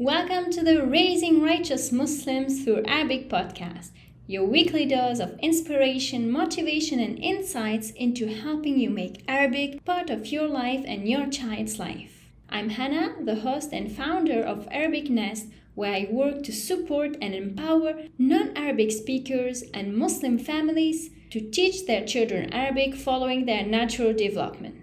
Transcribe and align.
Welcome 0.00 0.50
to 0.52 0.64
the 0.64 0.86
Raising 0.86 1.42
Righteous 1.42 1.92
Muslims 1.92 2.64
Through 2.64 2.84
Arabic 2.86 3.28
podcast, 3.28 3.90
your 4.26 4.46
weekly 4.46 4.86
dose 4.86 5.20
of 5.20 5.38
inspiration, 5.40 6.30
motivation, 6.30 7.00
and 7.00 7.18
insights 7.18 7.90
into 7.90 8.26
helping 8.26 8.78
you 8.78 8.88
make 8.88 9.22
Arabic 9.28 9.84
part 9.84 10.08
of 10.08 10.28
your 10.28 10.48
life 10.48 10.82
and 10.86 11.06
your 11.06 11.26
child's 11.26 11.78
life. 11.78 12.30
I'm 12.48 12.70
Hannah, 12.70 13.14
the 13.22 13.40
host 13.40 13.74
and 13.74 13.92
founder 13.92 14.40
of 14.40 14.66
Arabic 14.70 15.10
Nest, 15.10 15.48
where 15.74 15.92
I 15.92 16.08
work 16.10 16.44
to 16.44 16.52
support 16.52 17.18
and 17.20 17.34
empower 17.34 18.04
non 18.16 18.56
Arabic 18.56 18.92
speakers 18.92 19.64
and 19.74 19.94
Muslim 19.94 20.38
families 20.38 21.10
to 21.28 21.42
teach 21.42 21.84
their 21.84 22.06
children 22.06 22.50
Arabic 22.54 22.94
following 22.94 23.44
their 23.44 23.66
natural 23.66 24.14
development. 24.14 24.79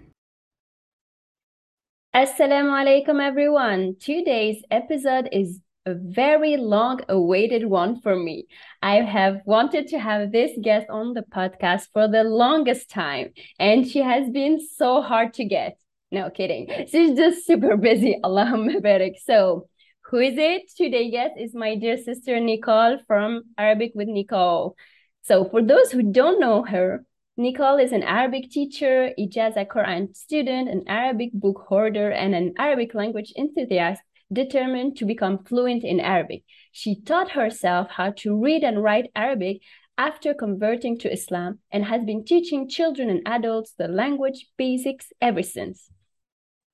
Assalamu 2.18 2.72
alaikum, 2.76 3.22
everyone. 3.24 3.94
Today's 4.00 4.60
episode 4.72 5.28
is 5.30 5.60
a 5.86 5.94
very 5.94 6.56
long 6.56 7.00
awaited 7.08 7.64
one 7.64 8.00
for 8.00 8.16
me. 8.16 8.48
I 8.82 8.96
have 8.96 9.42
wanted 9.44 9.86
to 9.90 10.00
have 10.00 10.32
this 10.32 10.50
guest 10.60 10.88
on 10.90 11.14
the 11.14 11.22
podcast 11.22 11.82
for 11.92 12.08
the 12.08 12.24
longest 12.24 12.90
time, 12.90 13.34
and 13.60 13.86
she 13.86 14.00
has 14.00 14.28
been 14.30 14.58
so 14.58 15.00
hard 15.00 15.32
to 15.34 15.44
get. 15.44 15.78
No 16.10 16.28
kidding. 16.28 16.66
She's 16.90 17.16
just 17.16 17.46
super 17.46 17.76
busy. 17.76 18.18
Allahumma 18.24 18.82
barik. 18.82 19.14
So, 19.24 19.68
who 20.06 20.18
is 20.18 20.34
it? 20.36 20.62
Today's 20.76 21.12
guest 21.12 21.34
is 21.38 21.54
my 21.54 21.76
dear 21.76 21.98
sister 21.98 22.40
Nicole 22.40 22.98
from 23.06 23.44
Arabic 23.56 23.92
with 23.94 24.08
Nicole. 24.08 24.74
So, 25.22 25.44
for 25.44 25.62
those 25.62 25.92
who 25.92 26.02
don't 26.02 26.40
know 26.40 26.64
her, 26.64 27.04
Nicole 27.40 27.78
is 27.78 27.92
an 27.92 28.02
Arabic 28.02 28.50
teacher, 28.50 29.12
Ijaza 29.16 29.64
Quran 29.64 30.12
student, 30.16 30.68
an 30.68 30.82
Arabic 30.88 31.32
book 31.32 31.66
hoarder, 31.68 32.10
and 32.10 32.34
an 32.34 32.52
Arabic 32.58 32.94
language 32.94 33.32
enthusiast 33.38 34.02
determined 34.32 34.96
to 34.96 35.04
become 35.04 35.44
fluent 35.44 35.84
in 35.84 36.00
Arabic. 36.00 36.42
She 36.72 37.00
taught 37.00 37.30
herself 37.30 37.90
how 37.90 38.10
to 38.22 38.36
read 38.36 38.64
and 38.64 38.82
write 38.82 39.12
Arabic 39.14 39.62
after 39.96 40.34
converting 40.34 40.98
to 40.98 41.12
Islam 41.12 41.60
and 41.70 41.84
has 41.84 42.02
been 42.04 42.24
teaching 42.24 42.68
children 42.68 43.08
and 43.08 43.22
adults 43.24 43.72
the 43.78 43.86
language 43.86 44.48
basics 44.56 45.12
ever 45.20 45.44
since. 45.44 45.88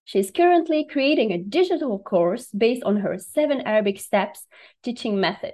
She 0.06 0.18
is 0.18 0.30
currently 0.30 0.86
creating 0.90 1.30
a 1.30 1.42
digital 1.42 1.98
course 1.98 2.46
based 2.56 2.84
on 2.84 2.96
her 2.96 3.18
seven 3.18 3.60
Arabic 3.60 4.00
steps 4.00 4.46
teaching 4.82 5.20
method. 5.20 5.52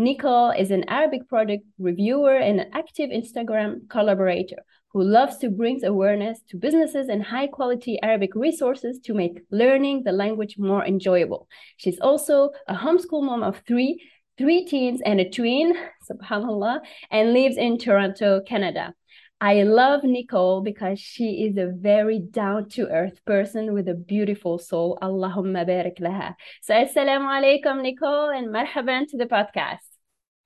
Nicole 0.00 0.52
is 0.52 0.70
an 0.70 0.88
Arabic 0.88 1.28
product 1.28 1.62
reviewer 1.78 2.34
and 2.34 2.58
an 2.58 2.70
active 2.72 3.10
Instagram 3.10 3.86
collaborator 3.90 4.56
who 4.94 5.02
loves 5.02 5.36
to 5.36 5.50
bring 5.50 5.84
awareness 5.84 6.40
to 6.48 6.56
businesses 6.56 7.10
and 7.10 7.22
high 7.22 7.46
quality 7.46 8.00
Arabic 8.02 8.34
resources 8.34 8.98
to 9.00 9.12
make 9.12 9.42
learning 9.50 10.02
the 10.02 10.12
language 10.12 10.56
more 10.56 10.82
enjoyable. 10.86 11.48
She's 11.76 12.00
also 12.00 12.48
a 12.66 12.74
homeschool 12.74 13.22
mom 13.22 13.42
of 13.42 13.60
three, 13.68 14.02
three 14.38 14.64
teens 14.64 15.02
and 15.04 15.20
a 15.20 15.28
twin, 15.28 15.74
subhanAllah, 16.10 16.80
and 17.10 17.34
lives 17.34 17.58
in 17.58 17.76
Toronto, 17.76 18.40
Canada. 18.40 18.94
I 19.38 19.64
love 19.64 20.02
Nicole 20.02 20.62
because 20.62 20.98
she 20.98 21.44
is 21.44 21.58
a 21.58 21.72
very 21.76 22.20
down 22.20 22.70
to 22.70 22.88
earth 22.88 23.22
person 23.26 23.74
with 23.74 23.86
a 23.86 23.94
beautiful 23.94 24.58
soul. 24.58 24.98
Allahumma 25.02 25.68
barik 25.68 25.98
laha. 26.00 26.36
So, 26.62 26.72
assalamu 26.72 27.28
alaikum, 27.28 27.82
Nicole, 27.82 28.30
and 28.30 28.48
marhaban 28.48 29.06
to 29.08 29.18
the 29.18 29.26
podcast. 29.26 29.89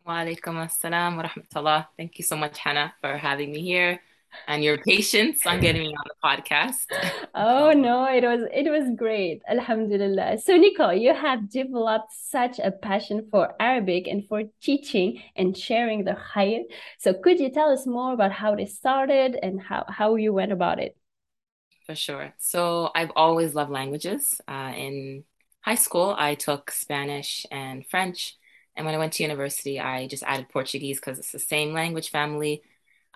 Wa 0.05 0.21
alaikum 0.21 0.61
assalam 0.61 1.17
wa 1.17 1.23
rahmatullah. 1.23 1.87
Thank 1.97 2.19
you 2.19 2.25
so 2.25 2.37
much, 2.37 2.59
Hannah, 2.59 2.93
for 3.01 3.17
having 3.17 3.53
me 3.53 3.63
here 3.63 4.01
and 4.47 4.63
your 4.63 4.77
patience 4.77 5.47
on 5.47 5.61
getting 5.61 5.81
me 5.83 5.95
on 5.95 6.05
the 6.05 6.15
podcast. 6.23 6.85
oh 7.35 7.73
no, 7.73 8.05
it 8.05 8.23
was 8.23 8.43
it 8.53 8.69
was 8.71 8.91
great. 8.97 9.41
Alhamdulillah. 9.49 10.39
So 10.39 10.57
Nico, 10.57 10.91
you 10.91 11.15
have 11.15 11.49
developed 11.49 12.13
such 12.13 12.59
a 12.59 12.71
passion 12.71 13.29
for 13.31 13.55
Arabic 13.59 14.07
and 14.07 14.29
for 14.29 14.43
teaching 14.61 15.23
and 15.37 15.57
sharing 15.57 16.05
the 16.05 16.17
khair. 16.35 16.65
So 16.99 17.15
could 17.15 17.41
you 17.41 17.51
tell 17.51 17.71
us 17.71 17.87
more 17.87 18.13
about 18.13 18.33
how 18.33 18.55
this 18.55 18.77
started 18.77 19.39
and 19.43 19.59
how, 19.59 19.87
how 19.89 20.17
you 20.17 20.35
went 20.35 20.53
about 20.53 20.81
it? 20.81 20.97
For 21.87 21.95
sure. 21.95 22.35
So 22.37 22.91
I've 22.95 23.13
always 23.17 23.55
loved 23.55 23.71
languages. 23.71 24.41
Uh, 24.47 24.73
in 24.77 25.25
high 25.61 25.75
school, 25.77 26.15
I 26.17 26.35
took 26.35 26.71
Spanish 26.71 27.47
and 27.51 27.87
French. 27.87 28.37
And 28.77 28.85
when 28.87 28.95
I 28.95 28.99
went 28.99 29.13
to 29.15 29.23
university, 29.23 29.79
I 29.79 30.07
just 30.07 30.23
added 30.25 30.49
Portuguese 30.49 30.99
because 30.99 31.19
it's 31.19 31.33
the 31.33 31.39
same 31.39 31.73
language 31.73 32.11
family 32.11 32.63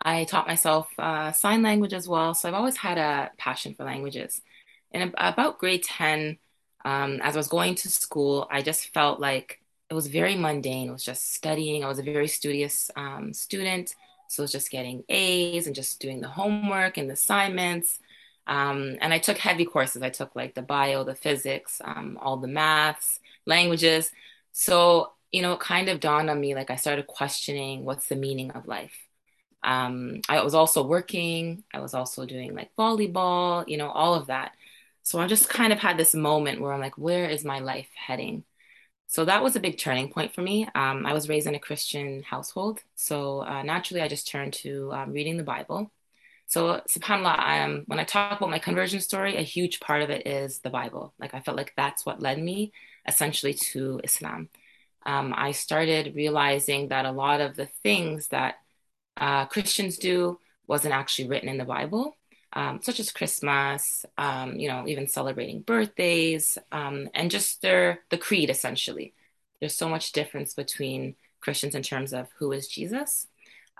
I 0.00 0.24
taught 0.24 0.46
myself 0.46 0.88
uh, 0.98 1.32
sign 1.32 1.62
language 1.62 1.92
as 1.92 2.08
well. 2.08 2.34
So 2.34 2.48
I've 2.48 2.54
always 2.54 2.76
had 2.76 2.98
a 2.98 3.30
passion 3.36 3.74
for 3.74 3.84
languages. 3.84 4.40
In 4.92 5.12
about 5.16 5.58
grade 5.58 5.82
10, 5.82 6.38
um, 6.84 7.20
as 7.22 7.36
I 7.36 7.38
was 7.38 7.48
going 7.48 7.74
to 7.76 7.88
school, 7.88 8.46
I 8.50 8.62
just 8.62 8.92
felt 8.94 9.20
like 9.20 9.60
it 9.90 9.94
was 9.94 10.06
very 10.06 10.36
mundane. 10.36 10.88
It 10.88 10.92
was 10.92 11.04
just 11.04 11.34
studying. 11.34 11.84
I 11.84 11.88
was 11.88 11.98
a 11.98 12.04
very 12.04 12.28
studious 12.28 12.90
um, 12.96 13.32
student. 13.32 13.94
So 14.28 14.42
it 14.42 14.44
was 14.44 14.52
just 14.52 14.70
getting 14.70 15.04
A's 15.08 15.66
and 15.66 15.74
just 15.74 16.00
doing 16.00 16.20
the 16.20 16.28
homework 16.28 16.96
and 16.96 17.08
the 17.08 17.14
assignments. 17.14 17.98
Um, 18.46 18.96
and 19.00 19.12
I 19.12 19.18
took 19.18 19.38
heavy 19.38 19.64
courses. 19.64 20.02
I 20.02 20.10
took 20.10 20.36
like 20.36 20.54
the 20.54 20.62
bio, 20.62 21.04
the 21.04 21.14
physics, 21.14 21.80
um, 21.84 22.18
all 22.20 22.36
the 22.36 22.48
maths, 22.48 23.20
languages. 23.46 24.10
So, 24.52 25.12
you 25.32 25.42
know, 25.42 25.52
it 25.54 25.60
kind 25.60 25.88
of 25.88 26.00
dawned 26.00 26.30
on 26.30 26.40
me 26.40 26.54
like 26.54 26.70
I 26.70 26.76
started 26.76 27.06
questioning 27.06 27.84
what's 27.84 28.08
the 28.08 28.16
meaning 28.16 28.52
of 28.52 28.66
life 28.66 29.08
um, 29.62 30.20
I 30.28 30.42
was 30.42 30.54
also 30.54 30.86
working. 30.86 31.64
I 31.74 31.80
was 31.80 31.94
also 31.94 32.26
doing 32.26 32.54
like 32.54 32.70
volleyball, 32.78 33.64
you 33.68 33.76
know, 33.76 33.90
all 33.90 34.14
of 34.14 34.28
that. 34.28 34.52
So 35.02 35.18
I 35.20 35.26
just 35.26 35.48
kind 35.48 35.72
of 35.72 35.78
had 35.78 35.96
this 35.96 36.14
moment 36.14 36.60
where 36.60 36.72
I'm 36.72 36.80
like, 36.80 36.98
where 36.98 37.28
is 37.28 37.44
my 37.44 37.58
life 37.60 37.88
heading? 37.94 38.44
So 39.06 39.24
that 39.24 39.42
was 39.42 39.56
a 39.56 39.60
big 39.60 39.78
turning 39.78 40.12
point 40.12 40.34
for 40.34 40.42
me. 40.42 40.68
Um, 40.74 41.06
I 41.06 41.14
was 41.14 41.28
raised 41.28 41.46
in 41.46 41.54
a 41.54 41.58
Christian 41.58 42.22
household. 42.22 42.80
So 42.94 43.42
uh, 43.42 43.62
naturally, 43.62 44.02
I 44.02 44.08
just 44.08 44.28
turned 44.28 44.52
to 44.54 44.92
um, 44.92 45.12
reading 45.12 45.38
the 45.38 45.44
Bible. 45.44 45.90
So, 46.46 46.80
subhanAllah, 46.88 47.64
um, 47.64 47.84
when 47.88 47.98
I 47.98 48.04
talk 48.04 48.38
about 48.38 48.50
my 48.50 48.58
conversion 48.58 49.00
story, 49.00 49.36
a 49.36 49.42
huge 49.42 49.80
part 49.80 50.00
of 50.02 50.08
it 50.08 50.26
is 50.26 50.60
the 50.60 50.70
Bible. 50.70 51.12
Like, 51.18 51.34
I 51.34 51.40
felt 51.40 51.58
like 51.58 51.74
that's 51.76 52.06
what 52.06 52.22
led 52.22 52.42
me 52.42 52.72
essentially 53.06 53.52
to 53.52 54.00
Islam. 54.02 54.48
Um, 55.06 55.34
I 55.36 55.52
started 55.52 56.14
realizing 56.14 56.88
that 56.88 57.06
a 57.06 57.12
lot 57.12 57.40
of 57.40 57.56
the 57.56 57.68
things 57.82 58.28
that 58.28 58.56
uh, 59.16 59.46
Christians 59.46 59.98
do 59.98 60.38
wasn't 60.66 60.94
actually 60.94 61.28
written 61.28 61.48
in 61.48 61.58
the 61.58 61.64
Bible, 61.64 62.16
um, 62.52 62.80
such 62.82 63.00
as 63.00 63.10
Christmas, 63.10 64.04
um, 64.16 64.56
you 64.56 64.68
know, 64.68 64.86
even 64.86 65.08
celebrating 65.08 65.62
birthdays, 65.62 66.58
um, 66.72 67.08
and 67.14 67.30
just 67.30 67.62
their 67.62 68.00
the 68.10 68.18
creed 68.18 68.50
essentially. 68.50 69.14
There's 69.60 69.76
so 69.76 69.88
much 69.88 70.12
difference 70.12 70.54
between 70.54 71.16
Christians 71.40 71.74
in 71.74 71.82
terms 71.82 72.12
of 72.12 72.28
who 72.38 72.52
is 72.52 72.68
Jesus, 72.68 73.26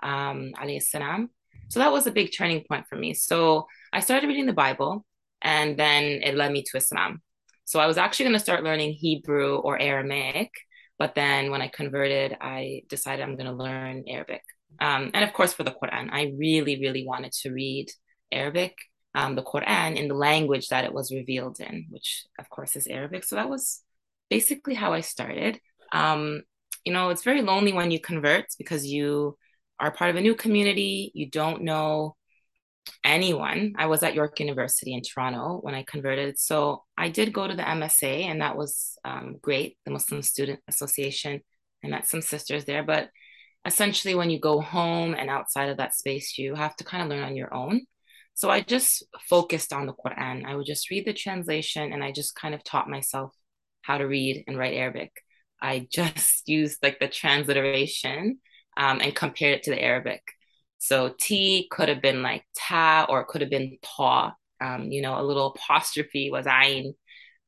um, 0.03 0.53
salam. 0.79 1.29
So 1.69 1.79
that 1.79 1.91
was 1.91 2.07
a 2.07 2.11
big 2.11 2.31
turning 2.35 2.63
point 2.63 2.87
for 2.87 2.95
me. 2.95 3.13
So 3.13 3.67
I 3.93 3.99
started 3.99 4.27
reading 4.27 4.47
the 4.47 4.53
Bible, 4.53 5.05
and 5.41 5.77
then 5.77 6.03
it 6.03 6.35
led 6.35 6.51
me 6.51 6.63
to 6.63 6.77
Islam. 6.77 7.21
So 7.65 7.79
I 7.79 7.85
was 7.85 7.97
actually 7.97 8.25
going 8.25 8.33
to 8.33 8.43
start 8.43 8.63
learning 8.63 8.93
Hebrew 8.93 9.57
or 9.57 9.79
Aramaic, 9.79 10.51
but 10.99 11.15
then 11.15 11.49
when 11.49 11.61
I 11.61 11.69
converted, 11.69 12.37
I 12.39 12.83
decided 12.89 13.23
I'm 13.23 13.37
going 13.37 13.49
to 13.49 13.53
learn 13.53 14.03
Arabic. 14.07 14.43
Um, 14.79 15.11
and 15.13 15.23
of 15.23 15.33
course, 15.33 15.53
for 15.53 15.63
the 15.63 15.71
Quran, 15.81 16.09
I 16.11 16.33
really, 16.37 16.79
really 16.79 17.05
wanted 17.05 17.31
to 17.41 17.51
read 17.51 17.89
Arabic, 18.31 18.75
um, 19.15 19.35
the 19.35 19.43
Quran 19.43 19.95
in 19.95 20.09
the 20.09 20.13
language 20.13 20.67
that 20.67 20.83
it 20.83 20.93
was 20.93 21.11
revealed 21.11 21.59
in, 21.59 21.87
which 21.89 22.25
of 22.37 22.49
course 22.49 22.75
is 22.75 22.85
Arabic. 22.85 23.23
So 23.23 23.37
that 23.37 23.49
was 23.49 23.81
basically 24.29 24.75
how 24.75 24.93
I 24.93 25.01
started. 25.01 25.59
Um, 25.91 26.43
you 26.85 26.93
know, 26.93 27.09
it's 27.09 27.23
very 27.23 27.41
lonely 27.41 27.73
when 27.73 27.91
you 27.91 27.99
convert 27.99 28.45
because 28.57 28.85
you 28.85 29.37
are 29.79 29.91
part 29.91 30.09
of 30.09 30.17
a 30.17 30.21
new 30.21 30.35
community, 30.35 31.11
you 31.15 31.29
don't 31.29 31.63
know 31.63 32.15
anyone. 33.03 33.73
I 33.77 33.87
was 33.87 34.03
at 34.03 34.13
York 34.13 34.39
University 34.39 34.93
in 34.93 35.01
Toronto 35.01 35.59
when 35.61 35.75
I 35.75 35.83
converted. 35.83 36.39
So 36.39 36.83
I 36.97 37.09
did 37.09 37.33
go 37.33 37.47
to 37.47 37.55
the 37.55 37.63
MSA, 37.63 38.23
and 38.25 38.41
that 38.41 38.57
was 38.57 38.97
um, 39.05 39.37
great, 39.41 39.77
the 39.85 39.91
Muslim 39.91 40.21
Student 40.21 40.59
Association. 40.67 41.41
I 41.83 41.87
met 41.87 42.07
some 42.07 42.21
sisters 42.21 42.65
there, 42.65 42.83
but 42.83 43.09
essentially 43.65 44.15
when 44.15 44.29
you 44.29 44.39
go 44.39 44.61
home 44.61 45.13
and 45.13 45.29
outside 45.29 45.69
of 45.69 45.77
that 45.77 45.95
space 45.95 46.37
you 46.37 46.55
have 46.55 46.75
to 46.77 46.83
kind 46.83 47.03
of 47.03 47.09
learn 47.09 47.23
on 47.23 47.35
your 47.35 47.53
own 47.53 47.81
so 48.33 48.49
i 48.49 48.61
just 48.61 49.03
focused 49.29 49.73
on 49.73 49.85
the 49.85 49.93
quran 49.93 50.45
i 50.45 50.55
would 50.55 50.65
just 50.65 50.89
read 50.89 51.05
the 51.05 51.13
translation 51.13 51.91
and 51.91 52.03
i 52.03 52.11
just 52.11 52.35
kind 52.35 52.55
of 52.55 52.63
taught 52.63 52.89
myself 52.89 53.33
how 53.81 53.97
to 53.97 54.07
read 54.07 54.43
and 54.47 54.57
write 54.57 54.75
arabic 54.75 55.11
i 55.61 55.87
just 55.91 56.47
used 56.47 56.77
like 56.81 56.99
the 56.99 57.07
transliteration 57.07 58.39
um, 58.77 59.01
and 59.01 59.15
compared 59.15 59.55
it 59.55 59.63
to 59.63 59.71
the 59.71 59.81
arabic 59.81 60.21
so 60.79 61.13
t 61.19 61.67
could 61.71 61.89
have 61.89 62.01
been 62.01 62.23
like 62.23 62.43
ta 62.57 63.05
or 63.09 63.21
it 63.21 63.27
could 63.27 63.41
have 63.41 63.51
been 63.51 63.77
ta 63.83 64.33
um, 64.61 64.85
you 64.91 65.01
know 65.01 65.19
a 65.19 65.23
little 65.23 65.53
apostrophe 65.55 66.31
was 66.31 66.45
ayn 66.47 66.93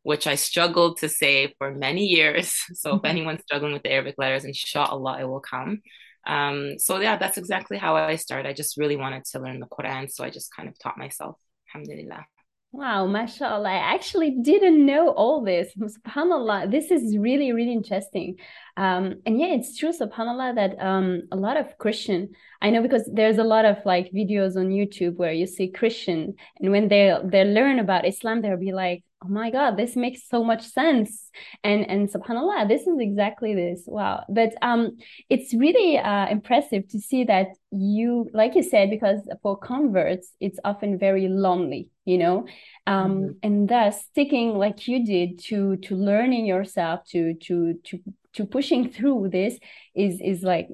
which 0.04 0.28
I 0.28 0.36
struggled 0.36 0.98
to 1.00 1.10
say 1.10 1.54
for 1.58 1.72
many 1.74 2.06
years. 2.06 2.56
So 2.74 2.96
if 2.96 3.06
anyone's 3.06 3.44
struggling 3.44 3.74
with 3.74 3.84
the 3.84 3.92
Arabic 3.92 4.16
letters, 4.18 4.46
inshallah, 4.46 5.20
it 5.22 5.26
will 5.26 5.42
come. 5.42 5.82
Um, 6.26 6.80
so 6.80 7.00
yeah, 7.00 7.18
that's 7.18 7.38
exactly 7.38 7.78
how 7.78 7.96
I 7.96 8.16
started. 8.16 8.48
I 8.48 8.54
just 8.54 8.78
really 8.78 8.98
wanted 8.98 9.26
to 9.26 9.40
learn 9.40 9.60
the 9.60 9.68
Quran, 9.68 10.12
so 10.12 10.24
I 10.24 10.30
just 10.30 10.56
kind 10.56 10.70
of 10.70 10.78
taught 10.80 10.98
myself. 10.98 11.38
Alhamdulillah. 11.74 12.26
Wow, 12.74 13.06
mashallah. 13.06 13.68
I 13.70 13.94
actually 13.94 14.32
didn't 14.42 14.86
know 14.86 15.10
all 15.10 15.44
this. 15.44 15.74
Subhanallah. 15.78 16.72
This 16.72 16.90
is 16.90 17.18
really, 17.18 17.52
really 17.52 17.74
interesting. 17.74 18.38
Um, 18.78 19.16
and 19.26 19.40
yeah, 19.40 19.48
it's 19.48 19.78
true, 19.78 19.92
subhanAllah, 19.92 20.56
that 20.56 20.80
um, 20.82 21.24
a 21.34 21.36
lot 21.36 21.58
of 21.58 21.78
Christian, 21.80 22.30
I 22.62 22.70
know 22.70 22.82
because 22.82 23.10
there's 23.14 23.38
a 23.40 23.44
lot 23.44 23.66
of 23.66 23.78
like 23.86 24.12
videos 24.14 24.56
on 24.56 24.70
YouTube 24.70 25.18
where 25.18 25.34
you 25.34 25.48
see 25.48 25.70
Christian, 25.70 26.36
and 26.62 26.72
when 26.72 26.88
they 26.88 27.14
they 27.26 27.44
learn 27.44 27.80
about 27.80 28.08
Islam, 28.08 28.42
they'll 28.42 28.56
be 28.58 28.72
like, 28.72 29.04
oh 29.24 29.28
my 29.28 29.52
God, 29.52 29.78
this 29.78 29.96
makes 29.96 30.28
so 30.28 30.44
much 30.44 30.64
sense. 30.68 31.30
And 31.64 31.88
and 31.90 32.10
subhanAllah, 32.12 32.68
this 32.68 32.88
is 32.88 33.00
exactly 33.00 33.54
this. 33.54 33.84
Wow. 33.86 34.24
But 34.30 34.54
um, 34.62 34.98
it's 35.30 35.54
really 35.54 35.98
uh, 35.98 36.28
impressive 36.28 36.88
to 36.90 37.00
see 37.00 37.24
that 37.26 37.48
you, 37.72 38.30
like 38.34 38.56
you 38.56 38.64
said, 38.64 38.90
because 38.90 39.20
for 39.44 39.58
converts, 39.58 40.32
it's 40.40 40.60
often 40.64 40.98
very 40.98 41.28
lonely, 41.28 41.90
you 42.06 42.18
know, 42.18 42.46
um, 42.88 43.12
mm-hmm. 43.12 43.32
and 43.44 43.70
thus 43.70 44.04
sticking 44.06 44.58
like 44.58 44.88
you 44.88 45.06
did 45.06 45.40
to 45.46 45.78
to 45.78 45.96
learning 45.96 46.46
yourself 46.46 47.04
to 47.10 47.36
to 47.36 47.76
to 47.84 48.00
to 48.34 48.46
pushing 48.46 48.90
through 48.94 49.30
this 49.32 49.60
is 49.96 50.20
is 50.22 50.42
like 50.42 50.68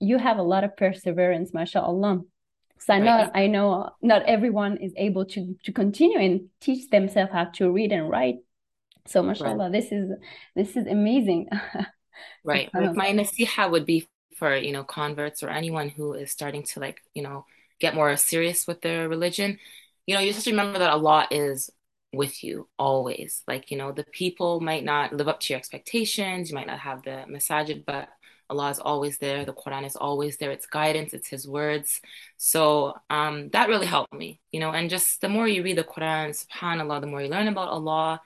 you 0.00 0.18
have 0.18 0.38
a 0.38 0.42
lot 0.42 0.64
of 0.64 0.76
perseverance 0.76 1.54
mashallah 1.54 2.20
so 2.84 2.92
I 2.92 2.98
know 2.98 3.30
I 3.34 3.46
know 3.46 3.90
not 4.02 4.24
everyone 4.24 4.76
is 4.76 4.92
able 4.96 5.24
to 5.26 5.56
to 5.64 5.72
continue 5.72 6.18
and 6.18 6.48
teach 6.60 6.90
themselves 6.90 7.32
how 7.32 7.44
to 7.56 7.70
read 7.70 7.92
and 7.92 8.10
write. 8.10 8.36
So 9.06 9.22
mashallah, 9.22 9.70
right. 9.70 9.72
this 9.72 9.90
is 9.90 10.10
this 10.54 10.76
is 10.76 10.86
amazing. 10.86 11.48
right. 12.44 12.68
Like 12.74 12.94
my 12.94 13.10
nasiha 13.12 13.70
would 13.70 13.86
be 13.86 14.06
for, 14.36 14.54
you 14.54 14.72
know, 14.72 14.84
converts 14.84 15.42
or 15.42 15.48
anyone 15.48 15.88
who 15.88 16.12
is 16.12 16.30
starting 16.30 16.62
to 16.64 16.80
like, 16.80 17.00
you 17.14 17.22
know, 17.22 17.46
get 17.80 17.94
more 17.94 18.14
serious 18.16 18.66
with 18.66 18.82
their 18.82 19.08
religion. 19.08 19.58
You 20.06 20.14
know, 20.16 20.20
you 20.20 20.34
just 20.34 20.46
remember 20.46 20.78
that 20.78 20.90
Allah 20.90 21.26
is 21.30 21.70
with 22.12 22.44
you 22.44 22.68
always. 22.78 23.42
Like, 23.48 23.70
you 23.70 23.78
know, 23.78 23.92
the 23.92 24.04
people 24.04 24.60
might 24.60 24.84
not 24.84 25.14
live 25.14 25.28
up 25.28 25.40
to 25.40 25.54
your 25.54 25.58
expectations, 25.58 26.50
you 26.50 26.54
might 26.54 26.66
not 26.66 26.80
have 26.80 27.02
the 27.02 27.24
masajid, 27.30 27.86
but 27.86 28.10
Allah 28.50 28.70
is 28.70 28.78
always 28.78 29.18
there. 29.18 29.44
The 29.44 29.52
Quran 29.52 29.86
is 29.86 29.96
always 29.96 30.36
there. 30.36 30.50
It's 30.50 30.66
guidance, 30.66 31.12
it's 31.12 31.28
His 31.28 31.48
words. 31.48 32.00
So 32.36 32.94
um, 33.10 33.48
that 33.50 33.68
really 33.68 33.86
helped 33.86 34.12
me, 34.12 34.40
you 34.52 34.60
know. 34.60 34.70
And 34.70 34.90
just 34.90 35.20
the 35.20 35.28
more 35.28 35.48
you 35.48 35.62
read 35.62 35.78
the 35.78 35.84
Quran, 35.84 36.30
subhanAllah, 36.30 37.00
the 37.00 37.06
more 37.06 37.22
you 37.22 37.28
learn 37.28 37.48
about 37.48 37.68
Allah, 37.68 38.20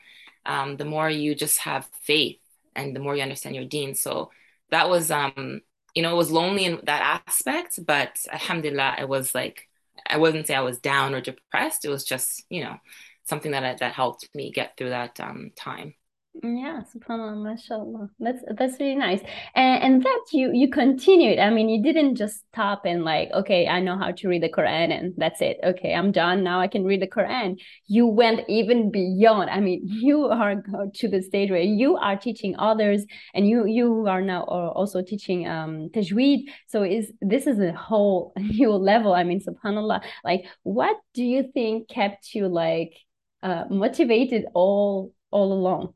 um, 0.44 0.76
the 0.76 0.84
more 0.84 1.08
you 1.08 1.34
just 1.34 1.58
have 1.60 1.88
faith 2.02 2.38
and 2.74 2.94
the 2.94 3.00
more 3.00 3.14
you 3.16 3.22
understand 3.22 3.54
your 3.54 3.64
deen. 3.64 3.94
So 3.94 4.30
that 4.70 4.88
was, 4.88 5.10
um, 5.10 5.60
you 5.94 6.02
know, 6.02 6.12
it 6.12 6.16
was 6.16 6.30
lonely 6.30 6.64
in 6.64 6.80
that 6.84 7.22
aspect, 7.26 7.84
but 7.84 8.18
alhamdulillah, 8.30 8.96
it 8.98 9.08
was 9.08 9.34
like, 9.34 9.68
I 10.06 10.16
wouldn't 10.16 10.46
say 10.46 10.54
I 10.54 10.60
was 10.60 10.78
down 10.78 11.14
or 11.14 11.20
depressed. 11.20 11.84
It 11.84 11.90
was 11.90 12.04
just, 12.04 12.44
you 12.48 12.62
know, 12.62 12.76
something 13.24 13.52
that 13.52 13.78
that 13.78 13.92
helped 13.92 14.28
me 14.34 14.50
get 14.50 14.76
through 14.76 14.90
that 14.90 15.20
um, 15.20 15.50
time. 15.54 15.94
Yeah, 16.40 16.82
subhanallah, 16.94 17.42
mashallah. 17.42 18.10
That's 18.20 18.44
that's 18.56 18.78
really 18.78 18.94
nice. 18.94 19.20
And 19.56 19.82
and 19.82 20.02
that 20.04 20.24
you 20.32 20.52
you 20.52 20.70
continued. 20.70 21.40
I 21.40 21.50
mean, 21.50 21.68
you 21.68 21.82
didn't 21.82 22.14
just 22.14 22.44
stop 22.52 22.84
and 22.84 23.04
like, 23.04 23.30
okay, 23.32 23.66
I 23.66 23.80
know 23.80 23.98
how 23.98 24.12
to 24.12 24.28
read 24.28 24.44
the 24.44 24.48
Quran 24.48 24.96
and 24.96 25.14
that's 25.16 25.40
it. 25.40 25.58
Okay, 25.64 25.92
I'm 25.92 26.12
done. 26.12 26.44
Now 26.44 26.60
I 26.60 26.68
can 26.68 26.84
read 26.84 27.02
the 27.02 27.08
Quran. 27.08 27.58
You 27.86 28.06
went 28.06 28.48
even 28.48 28.92
beyond. 28.92 29.50
I 29.50 29.58
mean, 29.58 29.80
you 29.84 30.26
are 30.26 30.62
to 30.94 31.08
the 31.08 31.22
stage 31.22 31.50
where 31.50 31.60
you 31.60 31.96
are 31.96 32.16
teaching 32.16 32.54
others 32.56 33.04
and 33.34 33.48
you 33.48 33.66
you 33.66 34.06
are 34.06 34.22
now 34.22 34.42
also 34.44 35.02
teaching 35.02 35.48
um 35.48 35.88
tajweed. 35.92 36.44
So 36.68 36.84
is 36.84 37.10
this 37.20 37.48
is 37.48 37.58
a 37.58 37.72
whole 37.72 38.32
new 38.38 38.70
level. 38.70 39.12
I 39.12 39.24
mean, 39.24 39.40
subhanallah. 39.40 40.02
Like, 40.24 40.44
what 40.62 40.96
do 41.14 41.24
you 41.24 41.50
think 41.52 41.88
kept 41.88 42.32
you 42.32 42.46
like 42.46 42.94
uh, 43.42 43.64
motivated 43.70 44.44
all 44.54 45.12
all 45.32 45.52
along? 45.52 45.94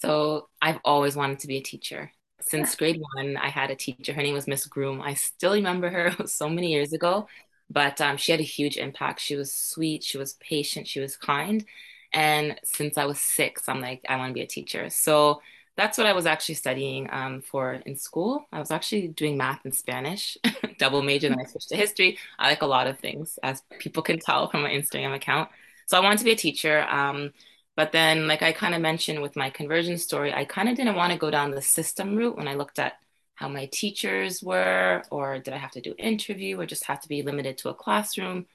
So 0.00 0.48
I've 0.62 0.78
always 0.84 1.16
wanted 1.16 1.40
to 1.40 1.48
be 1.48 1.56
a 1.58 1.62
teacher. 1.62 2.12
Since 2.40 2.76
grade 2.76 3.00
one, 3.16 3.36
I 3.36 3.48
had 3.48 3.70
a 3.70 3.76
teacher. 3.76 4.12
Her 4.12 4.22
name 4.22 4.34
was 4.34 4.46
Miss 4.46 4.66
Groom. 4.66 5.00
I 5.00 5.14
still 5.14 5.52
remember 5.54 5.90
her. 5.90 6.14
So 6.26 6.48
many 6.48 6.72
years 6.72 6.92
ago, 6.92 7.26
but 7.70 8.00
um, 8.00 8.16
she 8.16 8.32
had 8.32 8.40
a 8.40 8.44
huge 8.44 8.76
impact. 8.76 9.20
She 9.20 9.36
was 9.36 9.52
sweet. 9.52 10.04
She 10.04 10.18
was 10.18 10.34
patient. 10.34 10.86
She 10.86 11.00
was 11.00 11.16
kind. 11.16 11.64
And 12.12 12.58
since 12.64 12.96
I 12.96 13.04
was 13.06 13.20
six, 13.20 13.68
I'm 13.68 13.80
like, 13.80 14.02
I 14.08 14.16
want 14.16 14.30
to 14.30 14.34
be 14.34 14.42
a 14.42 14.46
teacher. 14.46 14.88
So 14.90 15.42
that's 15.76 15.98
what 15.98 16.06
I 16.06 16.12
was 16.12 16.26
actually 16.26 16.56
studying 16.56 17.08
um, 17.12 17.42
for 17.42 17.74
in 17.74 17.96
school. 17.96 18.46
I 18.52 18.58
was 18.58 18.70
actually 18.70 19.08
doing 19.08 19.36
math 19.36 19.60
and 19.64 19.74
Spanish, 19.74 20.36
double 20.78 21.02
major, 21.02 21.28
then 21.28 21.38
I 21.40 21.44
switched 21.44 21.68
to 21.68 21.76
history. 21.76 22.18
I 22.38 22.48
like 22.48 22.62
a 22.62 22.66
lot 22.66 22.86
of 22.86 22.98
things, 22.98 23.38
as 23.42 23.62
people 23.78 24.02
can 24.02 24.18
tell 24.18 24.48
from 24.50 24.62
my 24.62 24.70
Instagram 24.70 25.14
account. 25.14 25.50
So 25.86 25.96
I 25.96 26.00
wanted 26.00 26.18
to 26.18 26.24
be 26.24 26.32
a 26.32 26.36
teacher. 26.36 26.82
Um, 26.82 27.32
but 27.78 27.92
then, 27.92 28.26
like 28.26 28.42
I 28.42 28.50
kind 28.50 28.74
of 28.74 28.80
mentioned 28.80 29.22
with 29.22 29.36
my 29.36 29.50
conversion 29.50 29.98
story, 29.98 30.34
I 30.34 30.44
kind 30.44 30.68
of 30.68 30.74
didn't 30.74 30.96
want 30.96 31.12
to 31.12 31.18
go 31.18 31.30
down 31.30 31.52
the 31.52 31.62
system 31.62 32.16
route 32.16 32.36
when 32.36 32.48
I 32.48 32.54
looked 32.54 32.80
at 32.80 32.94
how 33.36 33.46
my 33.46 33.66
teachers 33.66 34.42
were, 34.42 35.04
or 35.12 35.38
did 35.38 35.54
I 35.54 35.58
have 35.58 35.70
to 35.70 35.80
do 35.80 35.94
interview, 35.96 36.58
or 36.58 36.66
just 36.66 36.86
have 36.86 37.00
to 37.02 37.08
be 37.08 37.22
limited 37.22 37.56
to 37.58 37.68
a 37.68 37.74
classroom. 37.74 38.46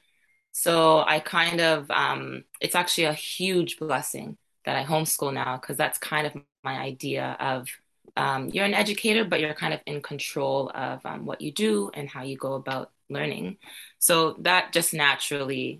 So 0.51 1.05
I 1.07 1.21
kind 1.21 1.61
of, 1.61 1.89
um, 1.89 2.43
it's 2.59 2.75
actually 2.75 3.05
a 3.05 3.13
huge 3.13 3.79
blessing 3.79 4.37
that 4.65 4.75
I 4.75 4.83
homeschool 4.83 5.33
now 5.33 5.55
because 5.55 5.77
that's 5.77 5.97
kind 5.97 6.27
of 6.27 6.33
my 6.65 6.77
idea 6.77 7.37
of 7.39 7.69
um, 8.17 8.49
you're 8.49 8.65
an 8.65 8.73
educator, 8.73 9.23
but 9.23 9.39
you're 9.39 9.53
kind 9.53 9.73
of 9.73 9.79
in 9.85 10.01
control 10.01 10.69
of 10.75 10.99
um, 11.05 11.25
what 11.25 11.39
you 11.39 11.53
do 11.53 11.89
and 11.93 12.09
how 12.09 12.23
you 12.23 12.35
go 12.35 12.55
about 12.55 12.91
learning. 13.09 13.55
So 13.99 14.35
that 14.39 14.73
just 14.73 14.93
naturally 14.93 15.79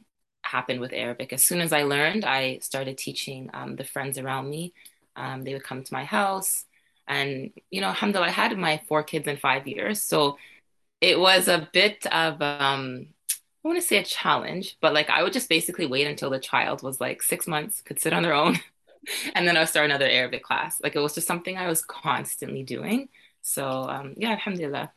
happened 0.53 0.79
with 0.79 0.93
Arabic. 0.93 1.33
As 1.33 1.43
soon 1.43 1.61
as 1.61 1.73
I 1.73 1.83
learned, 1.83 2.23
I 2.25 2.59
started 2.59 2.97
teaching 2.97 3.49
um, 3.53 3.75
the 3.75 3.83
friends 3.93 4.17
around 4.17 4.45
me. 4.49 4.73
Um, 5.15 5.43
they 5.43 5.53
would 5.53 5.69
come 5.69 5.83
to 5.83 5.93
my 5.99 6.05
house. 6.05 6.65
And, 7.07 7.51
you 7.71 7.81
know, 7.81 7.87
alhamdulillah, 7.87 8.27
I 8.27 8.31
had 8.43 8.57
my 8.57 8.81
four 8.87 9.03
kids 9.03 9.27
in 9.27 9.37
five 9.37 9.67
years. 9.67 10.01
So 10.01 10.37
it 11.01 11.19
was 11.19 11.47
a 11.47 11.67
bit 11.73 12.05
of, 12.07 12.41
um, 12.41 13.07
I 13.63 13.67
want 13.67 13.81
to 13.81 13.87
say 13.87 13.97
a 13.97 14.03
challenge, 14.03 14.77
but 14.79 14.93
like 14.93 15.09
I 15.09 15.23
would 15.23 15.33
just 15.33 15.49
basically 15.49 15.87
wait 15.87 16.07
until 16.07 16.29
the 16.29 16.39
child 16.39 16.83
was 16.83 17.01
like 17.01 17.21
six 17.23 17.47
months, 17.47 17.81
could 17.81 17.99
sit 17.99 18.13
on 18.13 18.23
their 18.23 18.33
own. 18.33 18.59
and 19.35 19.47
then 19.47 19.57
I 19.57 19.61
would 19.61 19.69
start 19.69 19.89
another 19.89 20.07
Arabic 20.07 20.43
class. 20.43 20.79
Like 20.83 20.95
it 20.95 20.99
was 20.99 21.15
just 21.15 21.27
something 21.27 21.57
I 21.57 21.67
was 21.67 21.83
constantly 21.83 22.63
doing. 22.63 23.09
So 23.41 23.63
um, 23.95 24.13
yeah, 24.17 24.31
alhamdulillah. 24.31 24.91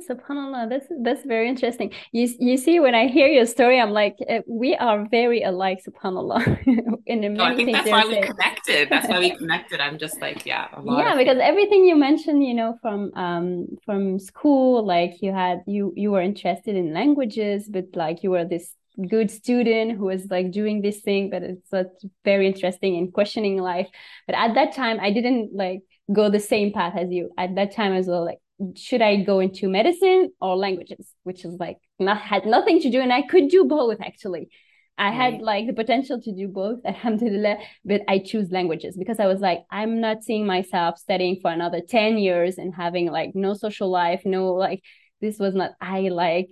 Subhanallah, 0.00 0.68
that's 0.68 0.86
that's 1.02 1.24
very 1.24 1.48
interesting. 1.48 1.92
You 2.12 2.28
you 2.38 2.56
see, 2.56 2.80
when 2.80 2.94
I 2.94 3.08
hear 3.08 3.28
your 3.28 3.46
story, 3.46 3.80
I'm 3.80 3.90
like, 3.90 4.16
uh, 4.28 4.40
we 4.46 4.74
are 4.76 5.06
very 5.10 5.42
alike. 5.42 5.80
Subhanallah. 5.86 6.42
In 7.06 7.20
many 7.20 7.34
no, 7.34 7.44
I 7.44 7.54
think 7.54 7.72
that's 7.72 7.90
why 7.90 8.06
we 8.06 8.20
connected. 8.20 8.88
That's 8.88 9.08
why 9.08 9.18
we 9.18 9.30
connected. 9.42 9.80
I'm 9.80 9.98
just 9.98 10.20
like, 10.20 10.46
yeah. 10.46 10.68
Yeah, 10.84 11.16
because 11.16 11.38
everything 11.40 11.84
you 11.84 11.96
mentioned, 11.96 12.44
you 12.44 12.54
know, 12.54 12.78
from 12.80 13.12
um 13.14 13.66
from 13.84 14.18
school, 14.18 14.84
like 14.84 15.20
you 15.20 15.32
had 15.32 15.62
you 15.66 15.92
you 15.96 16.10
were 16.10 16.22
interested 16.22 16.76
in 16.76 16.94
languages, 16.94 17.68
but 17.68 17.86
like 17.94 18.22
you 18.22 18.30
were 18.30 18.44
this 18.44 18.74
good 19.08 19.30
student 19.30 19.98
who 19.98 20.04
was 20.04 20.30
like 20.30 20.50
doing 20.50 20.82
this 20.82 21.00
thing, 21.00 21.30
but 21.30 21.42
it's 21.42 21.68
such 21.68 21.88
very 22.24 22.46
interesting 22.46 22.96
and 22.96 23.12
questioning 23.12 23.58
life. 23.58 23.88
But 24.26 24.36
at 24.36 24.54
that 24.54 24.74
time, 24.74 24.98
I 25.00 25.10
didn't 25.10 25.54
like 25.54 25.82
go 26.12 26.30
the 26.30 26.40
same 26.40 26.72
path 26.72 26.94
as 26.96 27.10
you. 27.10 27.30
At 27.38 27.54
that 27.56 27.74
time 27.74 27.92
as 27.92 28.06
well, 28.06 28.24
like 28.24 28.38
should 28.76 29.02
I 29.02 29.22
go 29.22 29.40
into 29.40 29.68
medicine 29.68 30.30
or 30.40 30.56
languages, 30.56 31.12
which 31.24 31.44
is 31.44 31.56
like 31.58 31.78
not 31.98 32.20
had 32.20 32.46
nothing 32.46 32.80
to 32.82 32.90
do, 32.90 33.00
and 33.00 33.12
I 33.12 33.22
could 33.22 33.48
do 33.48 33.64
both 33.64 34.00
actually. 34.00 34.48
I 34.96 35.08
right. 35.08 35.14
had 35.14 35.42
like 35.42 35.66
the 35.66 35.72
potential 35.72 36.20
to 36.20 36.32
do 36.32 36.46
both, 36.46 36.78
alhamdulillah, 36.84 37.58
but 37.84 38.02
I 38.06 38.20
choose 38.20 38.50
languages 38.52 38.96
because 38.96 39.18
I 39.18 39.26
was 39.26 39.40
like, 39.40 39.64
I'm 39.70 40.00
not 40.00 40.22
seeing 40.22 40.46
myself 40.46 40.98
studying 40.98 41.40
for 41.42 41.50
another 41.50 41.80
10 41.80 42.18
years 42.18 42.58
and 42.58 42.72
having 42.74 43.10
like 43.10 43.32
no 43.34 43.54
social 43.54 43.90
life, 43.90 44.22
no 44.24 44.52
like 44.52 44.82
this 45.20 45.38
was 45.38 45.54
not 45.54 45.72
I 45.80 46.00
like 46.10 46.48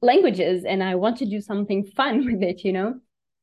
languages 0.00 0.64
and 0.64 0.82
I 0.82 0.94
want 0.94 1.18
to 1.18 1.26
do 1.26 1.40
something 1.40 1.84
fun 1.84 2.24
with 2.32 2.42
it, 2.42 2.64
you 2.64 2.72
know? 2.72 2.94